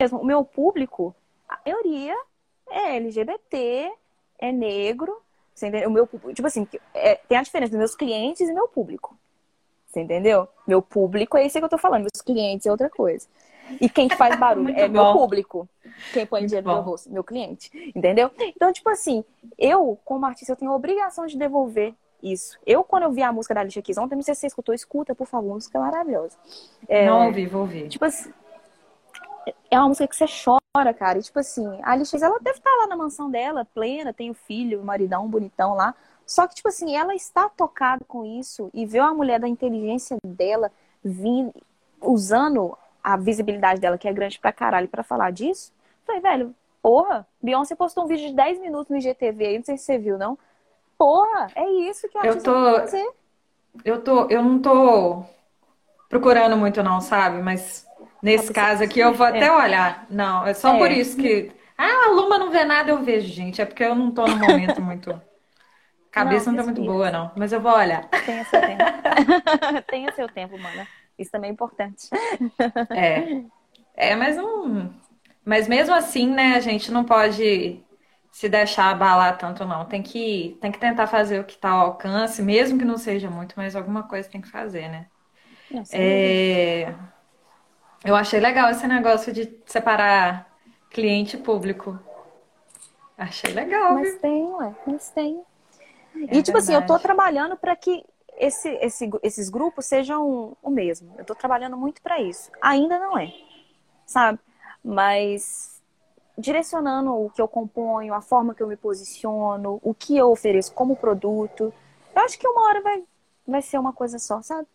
[0.00, 1.14] mesmo, o meu público,
[1.48, 2.16] a maioria
[2.70, 3.92] é LGBT,
[4.38, 5.20] é negro.
[5.86, 9.16] O meu, tipo assim, é, tem a diferença dos meus clientes e meu público.
[9.86, 10.46] Você entendeu?
[10.66, 13.26] Meu público é esse que eu tô falando, meus clientes é outra coisa.
[13.80, 14.92] E quem faz barulho é bom.
[14.92, 15.68] meu público.
[16.12, 16.76] Quem põe Muito dinheiro bom.
[16.76, 17.70] no meu rosto, meu cliente.
[17.94, 18.30] Entendeu?
[18.38, 19.24] Então, tipo assim,
[19.58, 22.58] eu, como artista, eu tenho a obrigação de devolver isso.
[22.66, 24.74] Eu, quando eu vi a música da Alicia Keys ontem, não sei se você escutou,
[24.74, 26.36] escuta, por favor, música maravilhosa.
[26.88, 27.88] É, não ouvi, vou ouvir.
[27.88, 28.32] Tipo assim,
[29.70, 30.57] é uma música que você chora,
[30.94, 31.18] cara.
[31.18, 34.34] E, tipo assim, a Alice, ela deve estar lá na mansão dela, plena, tem o
[34.34, 35.94] filho, o maridão bonitão lá.
[36.26, 40.16] Só que, tipo assim, ela está tocada com isso e vê uma mulher da inteligência
[40.22, 40.70] dela
[41.02, 41.54] vindo,
[42.00, 45.72] usando a visibilidade dela, que é grande pra caralho, pra falar disso.
[46.06, 49.78] Falei, velho, porra, Beyoncé postou um vídeo de 10 minutos no IGTV aí, não sei
[49.78, 50.38] se você viu, não.
[50.98, 53.10] Porra, é isso que eu tô fazer.
[53.84, 55.22] Eu tô, eu não tô
[56.08, 57.40] procurando muito não, sabe?
[57.40, 57.87] Mas
[58.22, 59.52] Nesse caso aqui, eu vou até é.
[59.52, 60.06] olhar.
[60.10, 60.78] Não, é só é.
[60.78, 61.52] por isso que.
[61.76, 63.60] Ah, a Luma não vê nada, eu vejo, gente.
[63.60, 65.20] É porque eu não tô no momento muito.
[66.10, 67.30] Cabeça não, não tá muito boa, não.
[67.36, 68.08] Mas eu vou olhar.
[68.08, 68.84] Tenha seu tempo.
[69.86, 70.86] Tenha seu tempo, mana.
[71.18, 72.08] Isso também é importante.
[72.90, 73.42] É.
[73.94, 74.92] É, mas não.
[75.44, 77.80] Mas mesmo assim, né, a gente não pode
[78.30, 79.84] se deixar abalar tanto, não.
[79.84, 83.28] Tem que, tem que tentar fazer o que está ao alcance, mesmo que não seja
[83.28, 85.06] muito, mas alguma coisa tem que fazer, né?
[85.70, 86.94] Não, é...
[88.04, 90.48] Eu achei legal esse negócio de separar
[90.90, 91.98] cliente e público.
[93.16, 93.94] Achei legal.
[93.94, 94.20] Mas viu?
[94.20, 95.42] tem, ué, mas tem.
[96.14, 96.58] É e tipo verdade.
[96.58, 98.04] assim, eu tô trabalhando para que
[98.36, 101.14] esse, esse, esses grupos sejam o mesmo.
[101.18, 102.50] Eu tô trabalhando muito para isso.
[102.60, 103.32] Ainda não é,
[104.06, 104.38] sabe?
[104.84, 105.82] Mas
[106.38, 110.72] direcionando o que eu componho, a forma que eu me posiciono, o que eu ofereço
[110.72, 111.74] como produto,
[112.14, 113.02] eu acho que uma hora vai,
[113.44, 114.68] vai ser uma coisa só, sabe?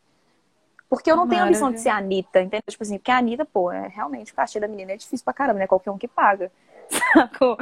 [0.93, 2.61] Porque eu não tenho a ambição de ser a Anitta, entendeu?
[2.69, 5.33] Tipo assim, porque a Anitta, pô, é realmente o cachê da menina é difícil pra
[5.33, 5.65] caramba, né?
[5.65, 6.51] Qualquer um que paga.
[7.13, 7.57] Sacou?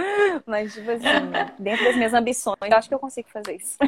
[0.46, 1.06] Mas, tipo assim,
[1.58, 3.78] dentro das minhas ambições, eu acho que eu consigo fazer isso.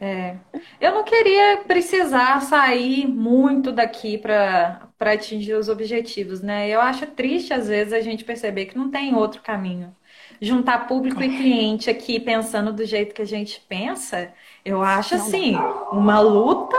[0.00, 0.36] É.
[0.80, 6.68] Eu não queria precisar sair muito daqui para atingir os objetivos, né?
[6.68, 9.94] Eu acho triste, às vezes, a gente perceber que não tem outro caminho.
[10.40, 14.32] Juntar público e cliente aqui pensando do jeito que a gente pensa,
[14.64, 15.56] eu acho assim,
[15.90, 16.76] uma luta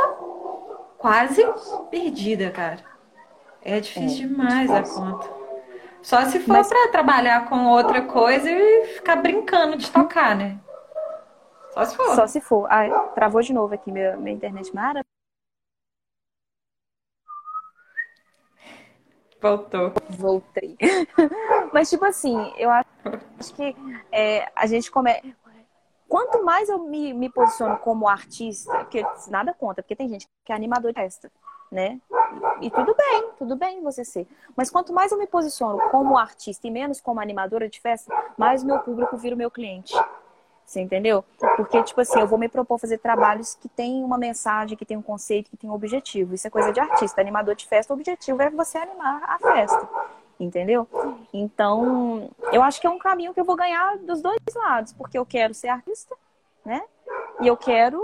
[0.98, 1.42] quase
[1.90, 2.84] perdida, cara.
[3.62, 5.38] É difícil É, demais a conta.
[6.02, 10.58] Só se for Mas, para trabalhar com outra coisa e ficar brincando de tocar, né?
[11.74, 12.16] Só se for.
[12.16, 12.72] só se for.
[12.72, 15.02] Ai, travou de novo aqui minha, minha internet mara.
[19.42, 19.94] Voltou.
[20.10, 20.78] Voltei.
[21.72, 23.76] Mas, tipo assim, eu acho que
[24.12, 25.12] é, a gente come...
[26.08, 30.52] Quanto mais eu me, me posiciono como artista, porque nada conta, porque tem gente que
[30.52, 31.32] é animador de festa,
[31.72, 32.00] né?
[32.62, 34.28] E tudo bem, tudo bem você ser.
[34.56, 38.64] Mas quanto mais eu me posiciono como artista e menos como animadora de festa, mais
[38.64, 39.94] meu público vira o meu cliente.
[40.66, 41.24] Você entendeu?
[41.56, 44.98] Porque, tipo assim, eu vou me propor fazer trabalhos que têm uma mensagem, que tem
[44.98, 46.36] um conceito, que tem um objetivo.
[46.36, 47.22] Isso é coisa de artista.
[47.22, 49.88] Animador de festa, o objetivo é você animar a festa.
[50.40, 50.88] Entendeu?
[51.34, 55.18] Então, eu acho que é um caminho que eu vou ganhar dos dois lados, porque
[55.18, 56.16] eu quero ser artista,
[56.64, 56.82] né?
[57.42, 58.02] E eu quero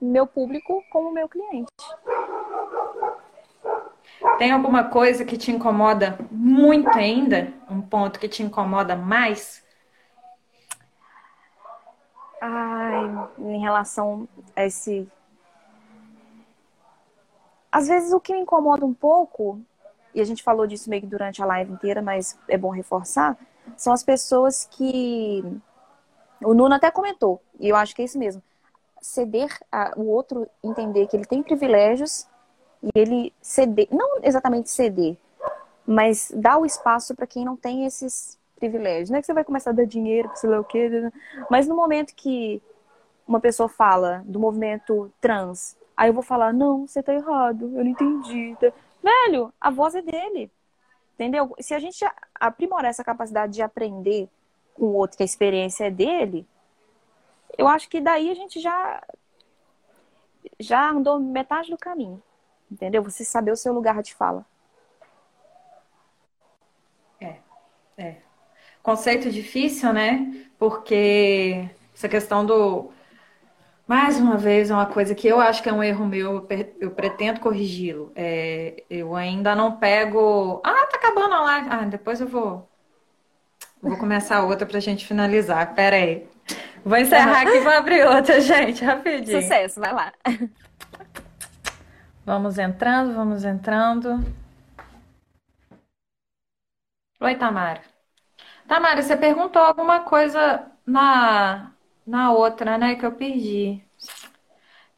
[0.00, 1.72] meu público como meu cliente.
[4.38, 7.52] Tem alguma coisa que te incomoda muito ainda?
[7.70, 9.64] Um ponto que te incomoda mais?
[12.40, 15.10] Ai, em relação a esse.
[17.70, 19.60] Às vezes o que me incomoda um pouco,
[20.14, 23.36] e a gente falou disso meio que durante a live inteira, mas é bom reforçar,
[23.76, 25.44] são as pessoas que.
[26.42, 28.42] O Nuno até comentou, e eu acho que é isso mesmo.
[29.00, 32.26] Ceder a, o outro entender que ele tem privilégios
[32.82, 35.16] e ele ceder, não exatamente ceder,
[35.86, 39.10] mas dar o espaço para quem não tem esses privilégios.
[39.10, 41.10] Não é que você vai começar a dar dinheiro, sei lá o quê,
[41.50, 42.62] mas no momento que
[43.26, 47.84] uma pessoa fala do movimento trans, aí eu vou falar, não, você tá errado, eu
[47.84, 48.56] não entendi.
[49.02, 50.48] Velho, a voz é dele.
[51.14, 51.52] Entendeu?
[51.58, 54.28] Se a gente aprimorar essa capacidade de aprender
[54.74, 56.46] com o outro, que a experiência é dele,
[57.58, 59.02] eu acho que daí a gente já
[60.60, 62.22] já andou metade do caminho.
[62.70, 63.02] Entendeu?
[63.02, 64.46] Você saber o seu lugar de fala.
[67.20, 67.38] É,
[67.96, 68.16] é.
[68.84, 70.46] Conceito difícil, né?
[70.56, 72.92] Porque essa questão do.
[73.88, 76.46] Mais uma vez, é uma coisa que eu acho que é um erro meu,
[76.78, 78.12] eu, pretendo corrigi-lo.
[78.14, 80.60] É, eu ainda não pego.
[80.62, 81.68] Ah, tá acabando a live.
[81.70, 82.68] Ah, depois eu vou,
[83.80, 85.74] vou começar outra pra gente finalizar.
[85.74, 86.28] Pera aí.
[86.84, 89.40] Vou encerrar aqui e vou abrir outra, gente, rapidinho.
[89.40, 90.12] Sucesso, vai lá.
[92.26, 94.22] Vamos entrando, vamos entrando.
[97.22, 97.80] Oi, Tamara.
[98.66, 101.72] Tamara, você perguntou alguma coisa na,
[102.08, 103.84] na outra, né, que eu perdi.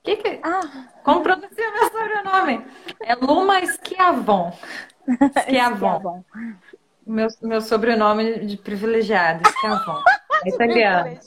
[0.03, 0.61] Que que, Ah,
[1.05, 2.67] como pronuncia meu sobrenome?
[3.03, 4.53] É Luma Schiavon.
[5.47, 6.25] Schiavon.
[7.07, 10.03] Meu, meu sobrenome de privilegiado, Schiavon.
[10.43, 11.11] É italiano.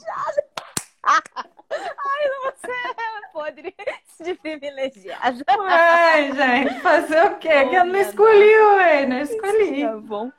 [2.44, 3.74] Você é podre
[4.20, 5.36] de privilegiada.
[5.68, 7.66] Ai, gente, fazer o quê?
[7.68, 9.82] Que eu não escolhi, ué, não escolhi.
[9.86, 10.30] Tá bom.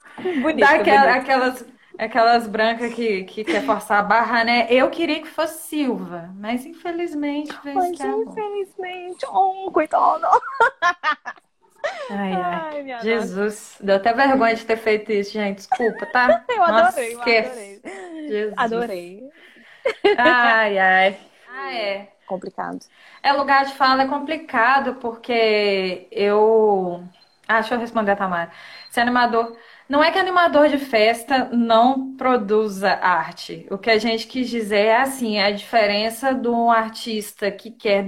[0.42, 1.18] Bonito, Dá aquela- bonito.
[1.22, 1.66] aquelas,
[1.98, 4.68] aquelas brancas que, que quer forçar a barra, né?
[4.70, 10.26] Eu queria que fosse Silva, mas infelizmente fez Mas que é infelizmente, oh, coitado.
[12.10, 12.92] Ai, ai.
[12.92, 15.58] Ai, Jesus, deu até vergonha de ter feito isso, gente.
[15.58, 16.44] Desculpa, tá?
[16.50, 17.82] Eu Nossa, adorei, eu esquece.
[17.82, 17.82] adorei.
[18.28, 18.54] Jesus.
[18.58, 19.30] Adorei.
[20.18, 21.18] Ai, ai.
[21.48, 22.12] Ah, é.
[22.26, 22.80] Complicado.
[23.22, 27.04] É, lugar de fala é complicado porque eu.
[27.48, 28.52] Ah, deixa eu responder a Tamara.
[28.90, 29.56] Ser animador.
[29.88, 33.68] Não é que animador de festa não produza arte.
[33.70, 37.70] O que a gente quis dizer é assim, é a diferença de um artista que
[37.70, 38.04] quer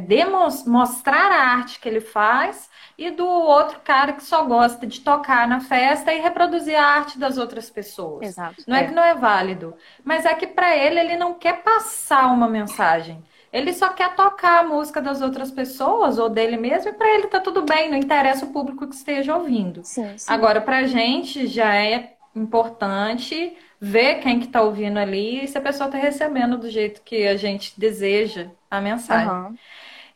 [0.66, 2.68] mostrar a arte que ele faz
[2.98, 7.20] e do outro cara que só gosta de tocar na festa e reproduzir a arte
[7.20, 8.28] das outras pessoas.
[8.28, 8.64] Exato.
[8.66, 12.26] Não é que não é válido, mas é que para ele ele não quer passar
[12.28, 13.24] uma mensagem.
[13.52, 17.28] Ele só quer tocar a música das outras pessoas ou dele mesmo e para ele
[17.28, 19.84] tá tudo bem, não interessa o público que esteja ouvindo.
[19.84, 20.32] Sim, sim.
[20.32, 25.62] Agora, pra gente já é importante ver quem que tá ouvindo ali e se a
[25.62, 29.28] pessoa tá recebendo do jeito que a gente deseja a mensagem.
[29.28, 29.58] Aham.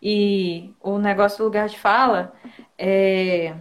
[0.01, 2.33] E o negócio do lugar de fala
[2.77, 3.53] é.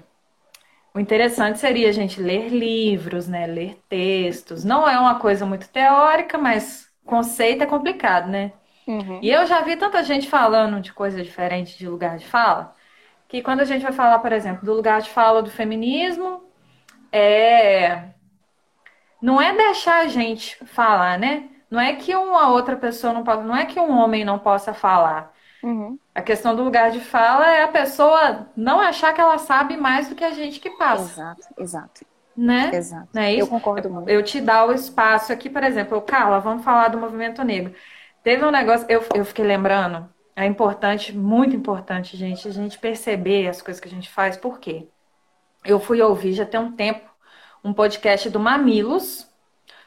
[0.93, 3.47] O interessante seria a gente ler livros, né?
[3.47, 4.65] Ler textos.
[4.65, 8.53] Não é uma coisa muito teórica, mas conceito é complicado, né?
[8.91, 9.21] Uhum.
[9.21, 12.75] E eu já vi tanta gente falando de coisa diferente de lugar de fala,
[13.29, 16.45] que quando a gente vai falar, por exemplo, do lugar de fala do feminismo,
[17.13, 18.11] é
[19.21, 21.49] não é deixar a gente falar, né?
[21.71, 24.75] Não é que uma outra pessoa não pode, não é que um homem não possa
[24.75, 25.33] falar.
[25.63, 25.99] Uhum.
[26.15, 30.09] A questão do lugar de fala é a pessoa não achar que ela sabe mais
[30.09, 32.77] do que a gente que passa, Exato, exato, né?
[32.77, 33.11] exato.
[33.15, 33.51] Não é Eu isso?
[33.51, 34.09] concordo muito.
[34.11, 37.75] Eu te dar o espaço aqui, por exemplo, eu, Carla, vamos falar do movimento negro.
[38.23, 43.49] Teve um negócio, eu, eu fiquei lembrando, é importante, muito importante, gente, a gente perceber
[43.49, 44.89] as coisas que a gente faz, por quê?
[45.65, 47.11] Eu fui ouvir já tem um tempo
[47.63, 49.29] um podcast do Mamilos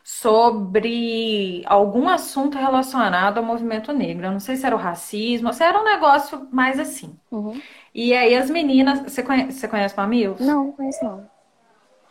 [0.03, 4.25] sobre algum assunto relacionado ao movimento negro.
[4.25, 7.17] Eu não sei se era o racismo, se era um negócio mais assim.
[7.31, 7.59] Uhum.
[7.93, 10.39] E aí as meninas, você conhece, você conhece Mamilos?
[10.39, 11.31] Não, não conheço não.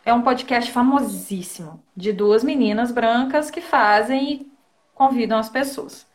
[0.05, 4.51] É um podcast famosíssimo de duas meninas brancas que fazem e
[4.93, 6.05] convidam as pessoas.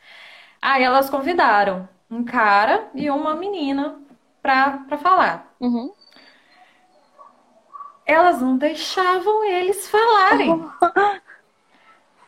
[0.63, 4.01] Aí elas convidaram um cara e uma menina
[4.43, 5.55] pra, pra falar.
[5.61, 5.93] Uhum.
[8.07, 10.65] Elas não deixavam eles falarem.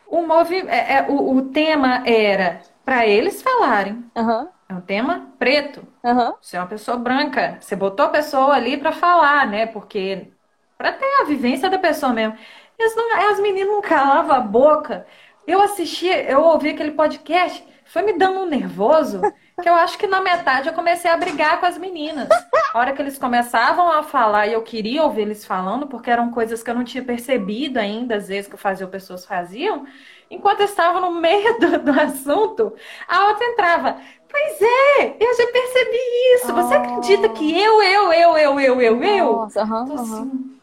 [0.07, 0.57] O, movi...
[0.67, 4.03] é, é, o, o tema era para eles falarem.
[4.15, 5.85] Aham, É um tema preto.
[6.03, 6.35] aham.
[6.41, 7.57] Você é uma pessoa branca.
[7.61, 9.67] Você botou a pessoa ali para falar, né?
[9.67, 10.31] Porque
[10.77, 12.37] para ter a vivência da pessoa mesmo.
[12.79, 15.05] Não- as meninas não calavam a boca.
[15.45, 20.07] Eu assisti, eu ouvi aquele podcast, foi me dando um nervoso, que eu acho que
[20.07, 22.47] na metade eu comecei a brigar com as meninas.
[22.73, 26.31] A hora que eles começavam a falar e eu queria ouvir eles falando, porque eram
[26.31, 29.85] coisas que eu não tinha percebido ainda, às vezes que eu fazia pessoas faziam.
[30.29, 32.73] Enquanto eu estava no meio do, do assunto,
[33.07, 34.01] a outra entrava.
[34.29, 35.97] Pois é, eu já percebi
[36.35, 36.53] isso.
[36.53, 36.77] Você Oh.
[36.77, 39.33] acredita que eu, eu, eu, eu, eu, eu, eu?
[39.33, 40.61] Nossa, aham, Tô assim.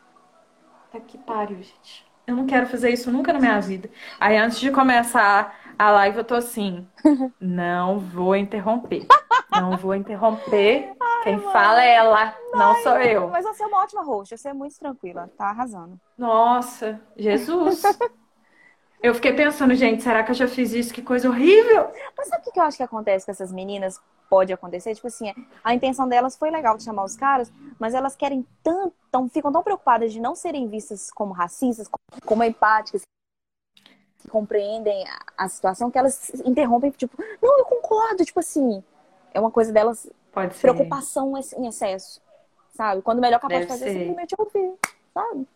[0.91, 2.07] Tá que pariu, gente.
[2.27, 3.91] Eu não quero fazer isso nunca na minha vida.
[4.21, 6.87] Aí antes de começar a live, eu tô assim.
[7.41, 9.07] Não vou interromper.
[9.53, 10.93] Não vou interromper.
[11.23, 13.29] Quem fala é ela, não sou eu.
[13.29, 15.99] Mas você é uma ótima host, você é muito tranquila, tá arrasando.
[16.17, 17.83] Nossa, Jesus.
[19.01, 20.93] Eu fiquei pensando, gente, será que eu já fiz isso?
[20.93, 21.91] Que coisa horrível.
[22.17, 24.01] Mas sabe o que que eu acho que acontece com essas meninas?
[24.29, 24.95] Pode acontecer?
[24.95, 28.95] Tipo assim, a intenção delas foi legal de chamar os caras, mas elas querem tanto,
[29.11, 31.89] tão, ficam tão preocupadas de não serem vistas como racistas,
[32.27, 33.03] como empáticas,
[34.19, 35.05] que compreendem
[35.37, 38.83] a, situação, que elas interrompem, tipo, não, eu concordo, tipo assim,
[39.33, 40.61] é uma coisa delas, Pode ser.
[40.63, 42.21] preocupação em excesso,
[42.75, 43.03] sabe?
[43.03, 44.75] Quando o melhor capaz de fazer é simplesmente ouvir,
[45.15, 45.47] sabe?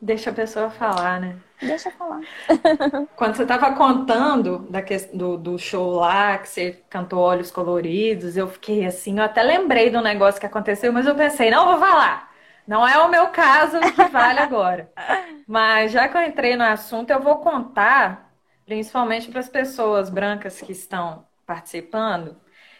[0.00, 1.36] Deixa a pessoa falar, né?
[1.60, 2.20] Deixa eu falar.
[3.16, 8.34] Quando você estava contando da que- do, do show lá, que você cantou Olhos Coloridos,
[8.34, 11.78] eu fiquei assim, eu até lembrei do negócio que aconteceu, mas eu pensei, não vou
[11.78, 12.29] falar.
[12.70, 14.92] Não é o meu caso que vale agora.
[15.44, 18.32] Mas já que eu entrei no assunto, eu vou contar,
[18.64, 22.36] principalmente para as pessoas brancas que estão participando,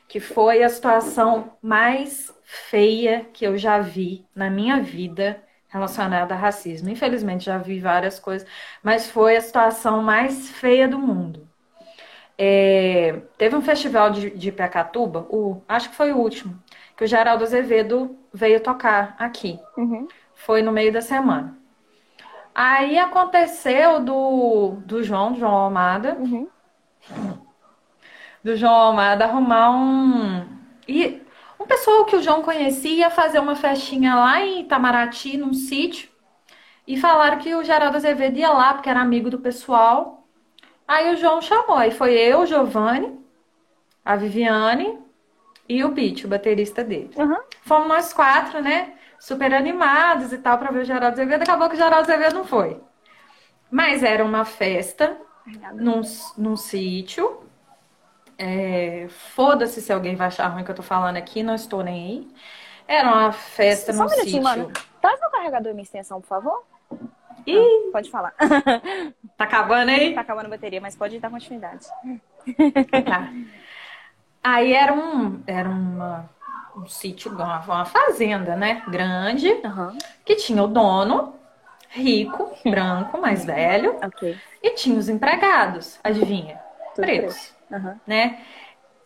[0.07, 6.39] que foi a situação mais feia que eu já vi na minha vida relacionada a
[6.39, 6.89] racismo.
[6.89, 8.47] Infelizmente, já vi várias coisas,
[8.85, 11.49] mas foi a situação mais feia do mundo.
[12.39, 16.63] É, teve um festival de, de Pacatuba, o, acho que foi o último,
[17.01, 19.59] que o Geraldo Azevedo veio tocar aqui.
[19.75, 20.07] Uhum.
[20.35, 21.57] Foi no meio da semana.
[22.55, 26.47] Aí aconteceu do, do João, João Almada, Uhum.
[28.43, 30.47] do João Almada arrumar um.
[30.89, 31.23] E
[31.59, 36.11] um pessoal que o João conhecia ia fazer uma festinha lá em Itamaraty, num sítio.
[36.87, 40.27] E falaram que o Geraldo Azevedo ia lá, porque era amigo do pessoal.
[40.89, 41.77] Aí o João chamou.
[41.77, 43.19] Aí foi eu, o Giovanni,
[44.05, 44.99] a Viviane
[45.77, 47.11] e o Pete, o baterista dele.
[47.17, 47.37] Uhum.
[47.63, 48.95] Fomos nós quatro, né?
[49.19, 51.43] Super animados e tal, pra ver o Geraldo Azevedo.
[51.43, 52.81] Acabou que o Geraldo Azevedo não foi.
[53.71, 55.17] Mas era uma festa
[55.75, 56.01] num,
[56.37, 57.45] num sítio.
[58.39, 61.95] É, Foda-se se alguém vai achar ruim que eu tô falando aqui, não estou nem
[62.07, 62.29] aí.
[62.89, 64.43] Era uma festa Só num um sítio.
[64.43, 64.73] mano.
[65.01, 66.65] Traz meu carregador e minha extensão, por favor.
[67.47, 68.35] Ih, Ah, pode falar.
[69.37, 70.15] tá acabando aí?
[70.15, 71.87] tá acabando a bateria, mas pode dar continuidade.
[73.05, 73.31] Tá.
[74.43, 76.29] Aí era um, era uma,
[76.77, 78.83] um sítio, uma, uma fazenda, né?
[78.89, 79.97] Grande, Aham.
[80.25, 81.35] que tinha o dono,
[81.91, 84.23] rico, branco, mais velho, Ok.
[84.63, 86.59] e tinha os empregados, adivinha?
[86.95, 88.01] Tudo Pretos, Aham.
[88.07, 88.41] né?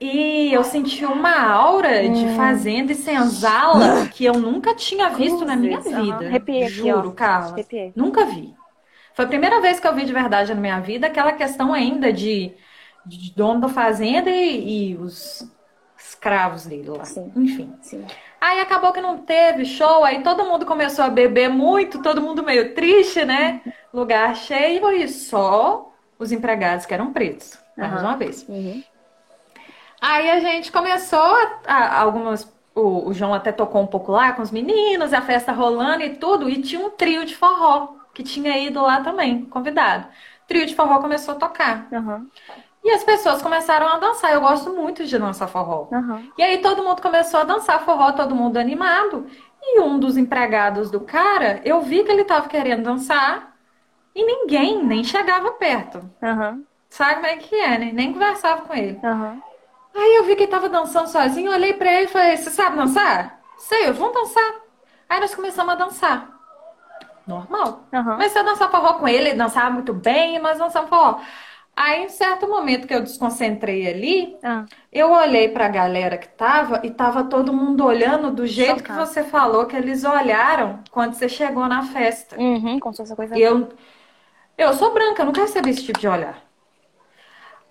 [0.01, 5.57] E eu senti uma aura de fazenda e senzala que eu nunca tinha visto na
[5.57, 6.27] minha Cruzes, vida.
[6.27, 7.13] Arrepiei aqui, Juro.
[7.13, 7.65] Carla.
[7.95, 8.55] Nunca vi.
[9.15, 12.13] Foi a primeira vez que eu vi de verdade na minha vida aquela questão ainda
[12.13, 12.53] de,
[13.07, 15.47] de dono da fazenda e, e os
[15.99, 17.05] escravos dele lá.
[17.05, 17.33] Sim.
[17.37, 17.73] Enfim.
[17.83, 18.07] Sim.
[18.41, 22.43] Aí acabou que não teve show, aí todo mundo começou a beber muito, todo mundo
[22.43, 23.61] meio triste, né?
[23.93, 28.47] Lugar cheio e só os empregados que eram pretos, mais uma vez.
[28.49, 28.83] Uhum.
[30.01, 32.53] Aí a gente começou a, a- algumas.
[32.75, 36.17] O, o João até tocou um pouco lá com os meninos, a festa rolando e
[36.17, 40.07] tudo, e tinha um trio de forró que tinha ido lá também, convidado.
[40.09, 41.87] O trio de forró começou a tocar.
[41.93, 42.27] Aham.
[42.85, 44.33] E as pessoas começaram a dançar.
[44.35, 45.89] Eu gosto muito de dançar forró.
[45.91, 46.23] Aham.
[46.37, 49.27] E aí todo mundo começou a dançar forró, todo mundo animado.
[49.63, 53.57] E um dos empregados do cara, eu vi que ele tava querendo dançar
[54.15, 56.09] e ninguém nem chegava perto.
[56.23, 56.63] Aham.
[56.91, 57.91] Sabe como é que é, né?
[57.93, 59.01] Nem conversava com ele.
[59.03, 59.43] Aham.
[59.95, 62.51] Aí eu vi que ele tava dançando sozinho, eu olhei pra ele e falei: Você
[62.51, 63.41] sabe dançar?
[63.57, 64.55] Sei, vamos dançar.
[65.09, 66.29] Aí nós começamos a dançar.
[67.27, 67.85] Normal.
[67.93, 68.13] Aham.
[68.13, 71.21] Comecei a dançar forró com ele, ele dançava muito bem, mas dançamos forró.
[71.77, 74.65] Aí, em certo momento que eu desconcentrei ali, Ah.
[74.93, 79.07] eu olhei pra galera que tava e tava todo mundo olhando do jeito que Chocado.
[79.07, 82.39] você falou que eles olharam quando você chegou na festa.
[82.39, 83.37] Uhum, como se fosse coisa.
[83.37, 83.69] E eu,
[84.57, 86.41] eu sou branca, eu nunca recebi esse tipo de olhar.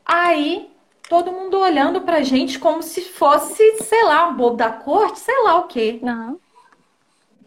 [0.05, 0.69] Aí,
[1.07, 5.43] todo mundo olhando pra gente como se fosse, sei lá, um bobo da corte, sei
[5.43, 5.99] lá o quê.
[6.03, 6.37] Aham.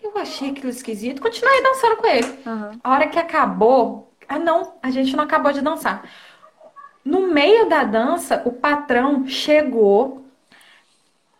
[0.03, 2.39] Eu achei aquilo esquisito, continuei dançando com ele.
[2.47, 2.79] Aham.
[2.83, 6.03] A hora que acabou, ah não, a gente não acabou de dançar.
[7.07, 10.25] No meio da dança, o patrão chegou,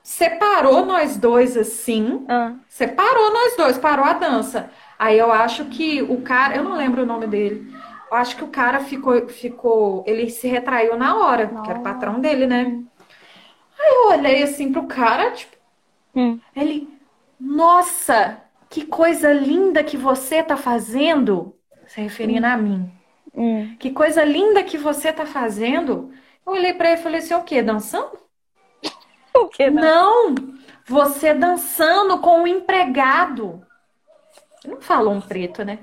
[0.03, 2.55] separou nós dois assim, Ah.
[2.69, 4.71] separou nós dois, parou a dança.
[4.99, 7.71] Aí eu acho que o cara, eu não lembro o nome dele.
[8.11, 11.83] Eu acho que o cara ficou, ficou, ele se retraiu na hora, que era o
[11.83, 12.81] patrão dele, né?
[13.79, 15.57] Aí eu olhei assim pro cara, tipo,
[16.15, 16.41] Hum.
[16.55, 16.89] ele,
[17.39, 18.39] nossa,
[18.71, 21.55] que coisa linda que você tá fazendo,
[21.87, 22.91] se referindo a mim.
[23.37, 23.77] Hum.
[23.79, 26.11] Que coisa linda que você tá fazendo.
[26.47, 27.63] Eu olhei pra ele e falei assim, o quê?
[27.63, 28.19] Dançando?
[29.37, 30.35] O que Não,
[30.87, 33.63] você dançando com o empregado.
[34.67, 35.81] Não falou um preto, né?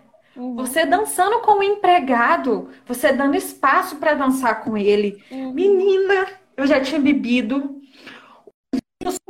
[0.55, 5.23] Você dançando com o empregado, você dando espaço pra dançar com ele.
[5.29, 6.27] Menina,
[6.57, 7.79] eu já tinha bebido.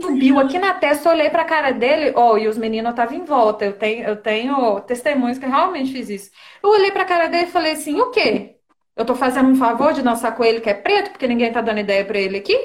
[0.01, 3.65] Subiu aqui na testa, olhei pra cara dele, ó, e os meninos estavam em volta.
[3.65, 6.31] Eu tenho, eu tenho testemunhos que eu realmente fiz isso.
[6.61, 8.57] Eu olhei pra cara dele e falei assim: o quê?
[8.95, 11.61] Eu tô fazendo um favor de dançar com ele que é preto, porque ninguém tá
[11.61, 12.57] dando ideia pra ele aqui?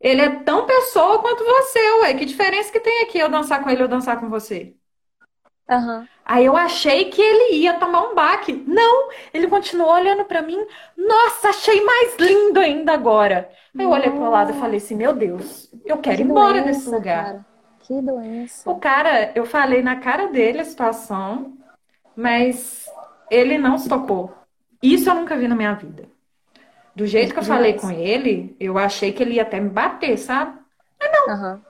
[0.00, 2.14] Ele é tão pessoa quanto você, ué.
[2.14, 4.74] Que diferença que tem aqui eu dançar com ele ou dançar com você?
[5.68, 6.08] Aham.
[6.28, 8.52] Aí eu achei que ele ia tomar um baque.
[8.68, 10.58] Não, ele continuou olhando pra mim.
[10.96, 13.50] Nossa, achei mais lindo ainda agora.
[13.78, 16.58] Aí eu olhei pro lado e falei assim: Meu Deus, eu quero ir Que embora
[16.58, 17.24] doença, desse lugar.
[17.24, 17.46] cara.
[17.80, 18.70] Que doença.
[18.70, 21.56] O cara, eu falei na cara dele a situação,
[22.16, 22.86] mas
[23.30, 24.34] ele não se tocou.
[24.82, 26.08] Isso eu nunca vi na minha vida.
[26.94, 30.18] Do jeito que eu falei com ele, eu achei que ele ia até me bater,
[30.18, 30.58] sabe?
[31.28, 31.62] Aham.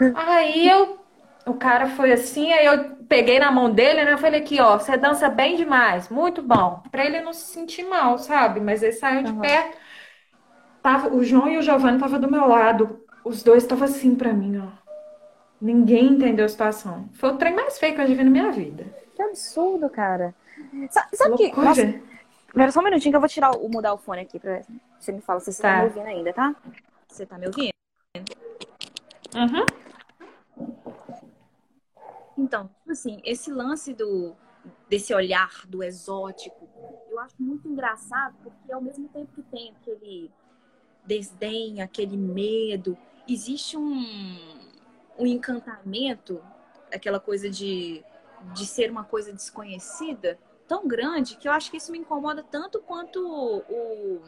[0.14, 0.98] Aí eu,
[1.46, 4.12] o cara foi assim, aí eu peguei na mão dele, né?
[4.12, 6.82] Eu falei aqui, ó, você dança bem demais, muito bom.
[6.90, 8.60] Pra ele não se sentir mal, sabe?
[8.60, 9.76] Mas ele saiu de perto.
[10.82, 13.04] Tava, o João e o Giovanni estavam do meu lado.
[13.24, 14.68] Os dois estavam assim pra mim, ó.
[15.60, 17.08] Ninguém entendeu a situação.
[17.14, 18.84] Foi o trem mais feio que eu já vi na minha vida.
[19.14, 20.34] Que absurdo, cara.
[20.90, 21.42] Sa- Sabe que.
[21.44, 22.02] Loucura.
[22.54, 24.60] Nossa, só um minutinho que eu vou tirar o, mudar o fone aqui pra
[25.00, 25.76] você me falar se você tá Tá.
[25.78, 26.54] me ouvindo ainda, tá?
[27.08, 27.70] Você tá me ouvindo?
[29.34, 29.66] Uhum.
[32.36, 34.34] Então, tipo assim, esse lance do
[34.88, 36.68] desse olhar do exótico,
[37.10, 40.30] eu acho muito engraçado, porque ao mesmo tempo que tem aquele
[41.06, 42.96] desdém, aquele medo,
[43.28, 44.04] existe um,
[45.18, 46.42] um encantamento,
[46.92, 48.04] aquela coisa de,
[48.54, 52.80] de ser uma coisa desconhecida, tão grande que eu acho que isso me incomoda tanto
[52.80, 53.18] quanto
[53.68, 54.22] o.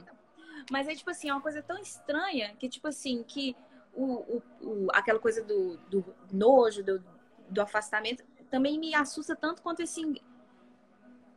[0.71, 3.57] Mas é tipo assim, é uma coisa tão estranha que, tipo assim, que
[3.95, 4.05] o,
[4.39, 7.03] o, o- aquela coisa do, do nojo, do,
[7.49, 10.23] do afastamento, também me assusta tanto quanto esse,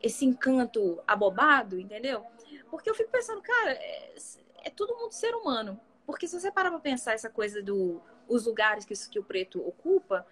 [0.01, 2.25] esse encanto abobado, entendeu?
[2.69, 4.15] Porque eu fico pensando, cara, é,
[4.63, 5.79] é todo mundo ser humano.
[6.05, 9.59] Porque se você parar pra pensar essa coisa do os lugares que, que o preto
[9.67, 10.25] ocupa,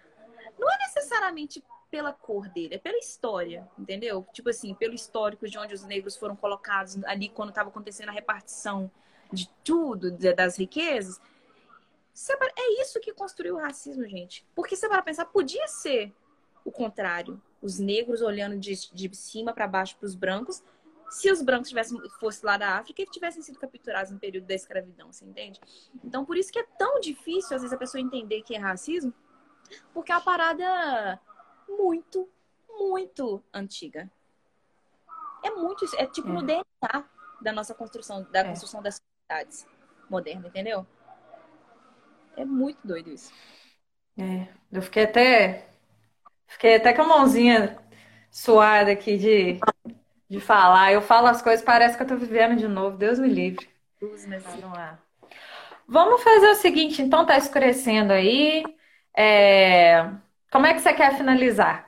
[0.58, 4.26] não é necessariamente pela cor dele, é pela história, entendeu?
[4.32, 8.12] Tipo assim, pelo histórico de onde os negros foram colocados ali quando estava acontecendo a
[8.12, 8.90] repartição
[9.32, 11.20] de tudo, das riquezas.
[12.56, 14.44] É isso que construiu o racismo, gente.
[14.54, 16.12] Porque você para pensar, podia ser
[16.64, 17.40] o contrário.
[17.62, 20.62] Os negros olhando de, de cima para baixo para os brancos,
[21.10, 24.54] se os brancos tivessem fosse lá da África e tivessem sido capturados no período da
[24.54, 25.60] escravidão, você entende?
[26.04, 29.12] Então, por isso que é tão difícil, às vezes, a pessoa entender que é racismo,
[29.94, 31.20] porque é uma parada
[31.68, 32.28] muito,
[32.68, 34.10] muito antiga.
[35.42, 36.32] É muito, é tipo É.
[36.32, 37.04] no DNA
[37.40, 38.44] da nossa construção, da É.
[38.44, 39.66] construção das sociedades
[40.10, 40.86] modernas, entendeu?
[42.38, 43.32] É muito doido isso.
[44.16, 45.68] É, eu fiquei até.
[46.46, 47.78] Fiquei até com a mãozinha
[48.30, 49.60] suada aqui de,
[50.30, 50.92] de falar.
[50.92, 52.96] Eu falo as coisas, parece que eu tô vivendo de novo.
[52.96, 53.68] Deus me livre.
[54.36, 54.98] Assim, Não é.
[55.88, 58.64] Vamos fazer o seguinte, então tá escurecendo aí.
[59.16, 60.04] É,
[60.50, 61.87] Como é que você quer finalizar?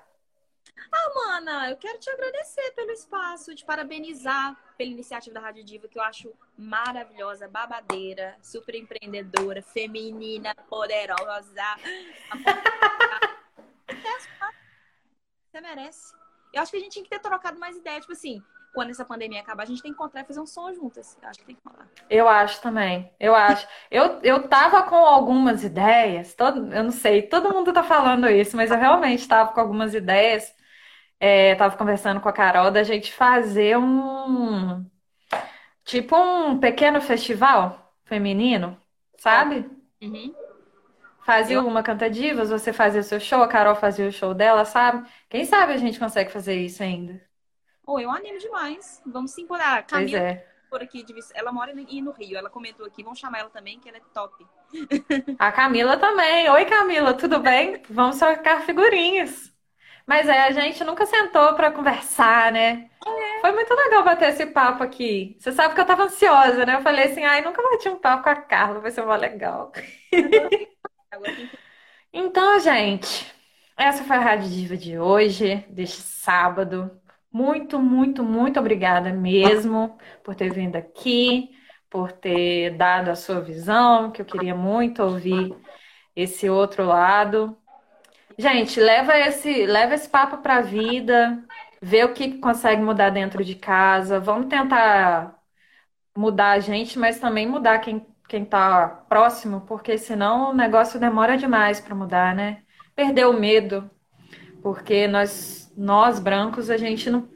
[1.41, 5.99] Ana, eu quero te agradecer pelo espaço, te parabenizar pela iniciativa da Rádio Diva, que
[5.99, 11.65] eu acho maravilhosa, babadeira, super empreendedora, feminina, poderosa.
[15.51, 16.15] Você merece.
[16.53, 18.43] Eu acho que a gente tinha que ter trocado mais ideias, tipo assim,
[18.75, 21.17] quando essa pandemia acabar, a gente tem que encontrar e fazer um som juntas.
[21.23, 21.89] Eu acho que tem que falar.
[22.11, 23.11] Eu acho também.
[23.19, 23.67] Eu acho.
[23.91, 28.59] Eu, eu tava com algumas ideias, todo, eu não sei, todo mundo tá falando isso,
[28.59, 30.60] mas eu realmente tava com algumas ideias.
[31.21, 34.85] É, tava conversando com a Carol da gente fazer um
[35.85, 38.81] tipo um pequeno festival feminino,
[39.19, 39.69] sabe?
[40.03, 40.35] Uhum.
[41.25, 44.35] Fazia Eu- uma Canta Divas, você fazia o seu show, a Carol fazia o show
[44.35, 45.09] dela, sabe?
[45.31, 47.21] Quem sabe a gente consegue fazer isso ainda.
[47.87, 49.03] Ô, eu animo demais.
[49.07, 50.47] Vamos sim por a Camila é.
[50.71, 52.39] por aqui de Ela mora no Rio.
[52.39, 53.03] Ela comentou aqui.
[53.03, 54.47] Vamos chamar ela também, que ela é top.
[55.41, 56.49] A Camila também.
[56.51, 57.83] Oi, Camila, tudo bem?
[57.91, 59.53] Vamos trocar figurinhas.
[60.07, 62.91] Mas é, a gente nunca sentou pra conversar, né?
[63.41, 65.37] Foi muito legal bater esse papo aqui.
[65.39, 66.77] Você sabe que eu tava ansiosa, né?
[66.77, 69.73] Eu falei assim, ai, nunca bati um papo com a Carla, vai ser mó legal.
[72.13, 73.33] Então, gente,
[73.77, 76.91] essa foi a Rádio Diva de hoje, deste sábado.
[77.33, 81.51] Muito, muito, muito obrigada mesmo por ter vindo aqui,
[81.89, 85.55] por ter dado a sua visão, que eu queria muito ouvir
[86.17, 87.57] esse outro lado.
[88.41, 91.45] Gente, leva esse, leva esse papo para a vida,
[91.79, 94.19] vê o que consegue mudar dentro de casa.
[94.19, 95.39] Vamos tentar
[96.17, 101.37] mudar a gente, mas também mudar quem, quem tá próximo, porque senão o negócio demora
[101.37, 102.63] demais para mudar, né?
[102.97, 103.91] Perder o medo,
[104.63, 107.29] porque nós, nós brancos, a gente não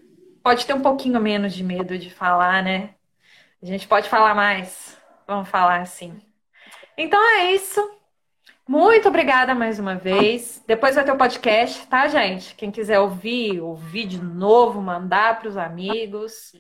[0.43, 2.95] pode ter um pouquinho menos de medo de falar, né?
[3.63, 6.19] A gente pode falar mais, vamos falar assim.
[6.97, 7.94] Então é isso.
[8.67, 10.63] Muito obrigada mais uma vez.
[10.67, 12.55] Depois vai ter o podcast, tá, gente?
[12.55, 16.53] Quem quiser ouvir, ouvir de novo, mandar para os amigos,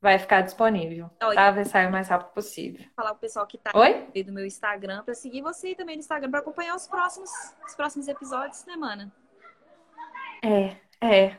[0.00, 1.34] vai ficar disponível, Oi.
[1.34, 1.50] tá?
[1.50, 2.84] Vai sair o mais rápido possível.
[2.96, 4.06] falar pro pessoal que tá Oi?
[4.14, 7.30] aí do meu Instagram pra seguir você e também no Instagram pra acompanhar os próximos,
[7.66, 9.12] os próximos episódios, né, mana?
[10.42, 11.36] É, é.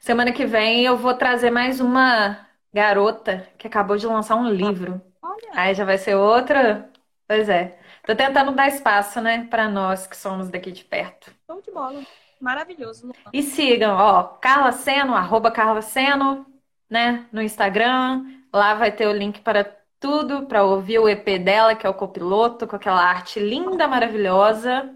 [0.00, 5.00] Semana que vem eu vou trazer mais uma garota que acabou de lançar um livro.
[5.22, 6.90] Olha, Aí já vai ser outra.
[7.28, 7.78] Pois é.
[8.10, 11.32] Tô tentando dar espaço, né, para nós que somos daqui de perto.
[11.46, 12.04] show de bola.
[12.40, 13.14] Maravilhoso, Luan.
[13.32, 16.44] E sigam, ó, Carla Seno, arroba Carla Seno,
[16.90, 18.24] né, no Instagram.
[18.52, 19.62] Lá vai ter o link para
[20.00, 24.92] tudo, para ouvir o EP dela, que é o Copiloto, com aquela arte linda, maravilhosa.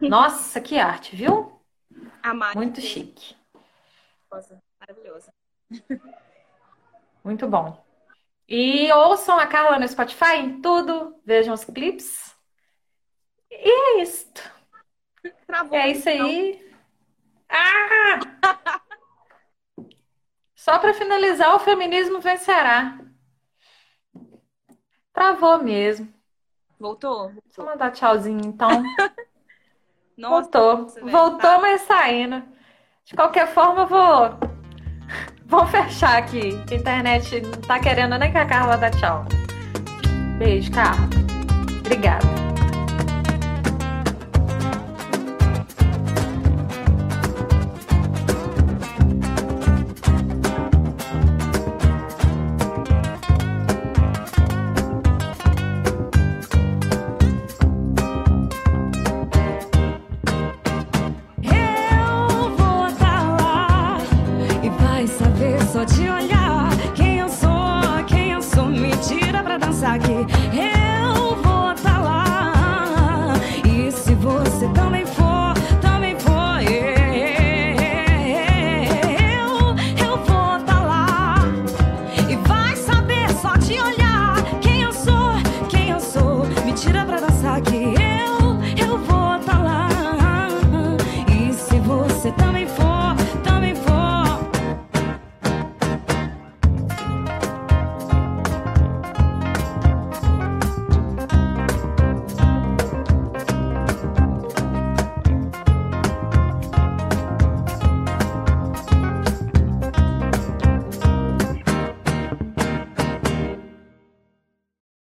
[0.00, 1.60] Nossa, que arte, viu?
[2.54, 3.34] Muito chique.
[4.78, 5.32] Maravilhosa.
[7.24, 7.89] Muito bom.
[8.50, 12.34] E ouçam a Carla no Spotify, em tudo, vejam os clipes.
[13.48, 14.42] E é isto.
[15.46, 15.78] Travou.
[15.78, 16.60] É isso aí.
[17.48, 18.18] Ah!
[20.56, 22.98] Só para finalizar, o feminismo vencerá.
[25.12, 26.12] Travou mesmo.
[26.76, 27.32] Voltou?
[27.56, 28.68] Vou mandar tchauzinho então.
[30.18, 30.86] Nossa, Voltou.
[31.08, 32.42] Voltou, mas saindo.
[33.04, 34.50] De qualquer forma, eu vou.
[35.50, 36.56] Vamos fechar aqui.
[36.70, 39.26] A internet não tá querendo nem que a Carla dá tchau.
[40.38, 41.08] Beijo, Carla.
[41.80, 42.49] Obrigada.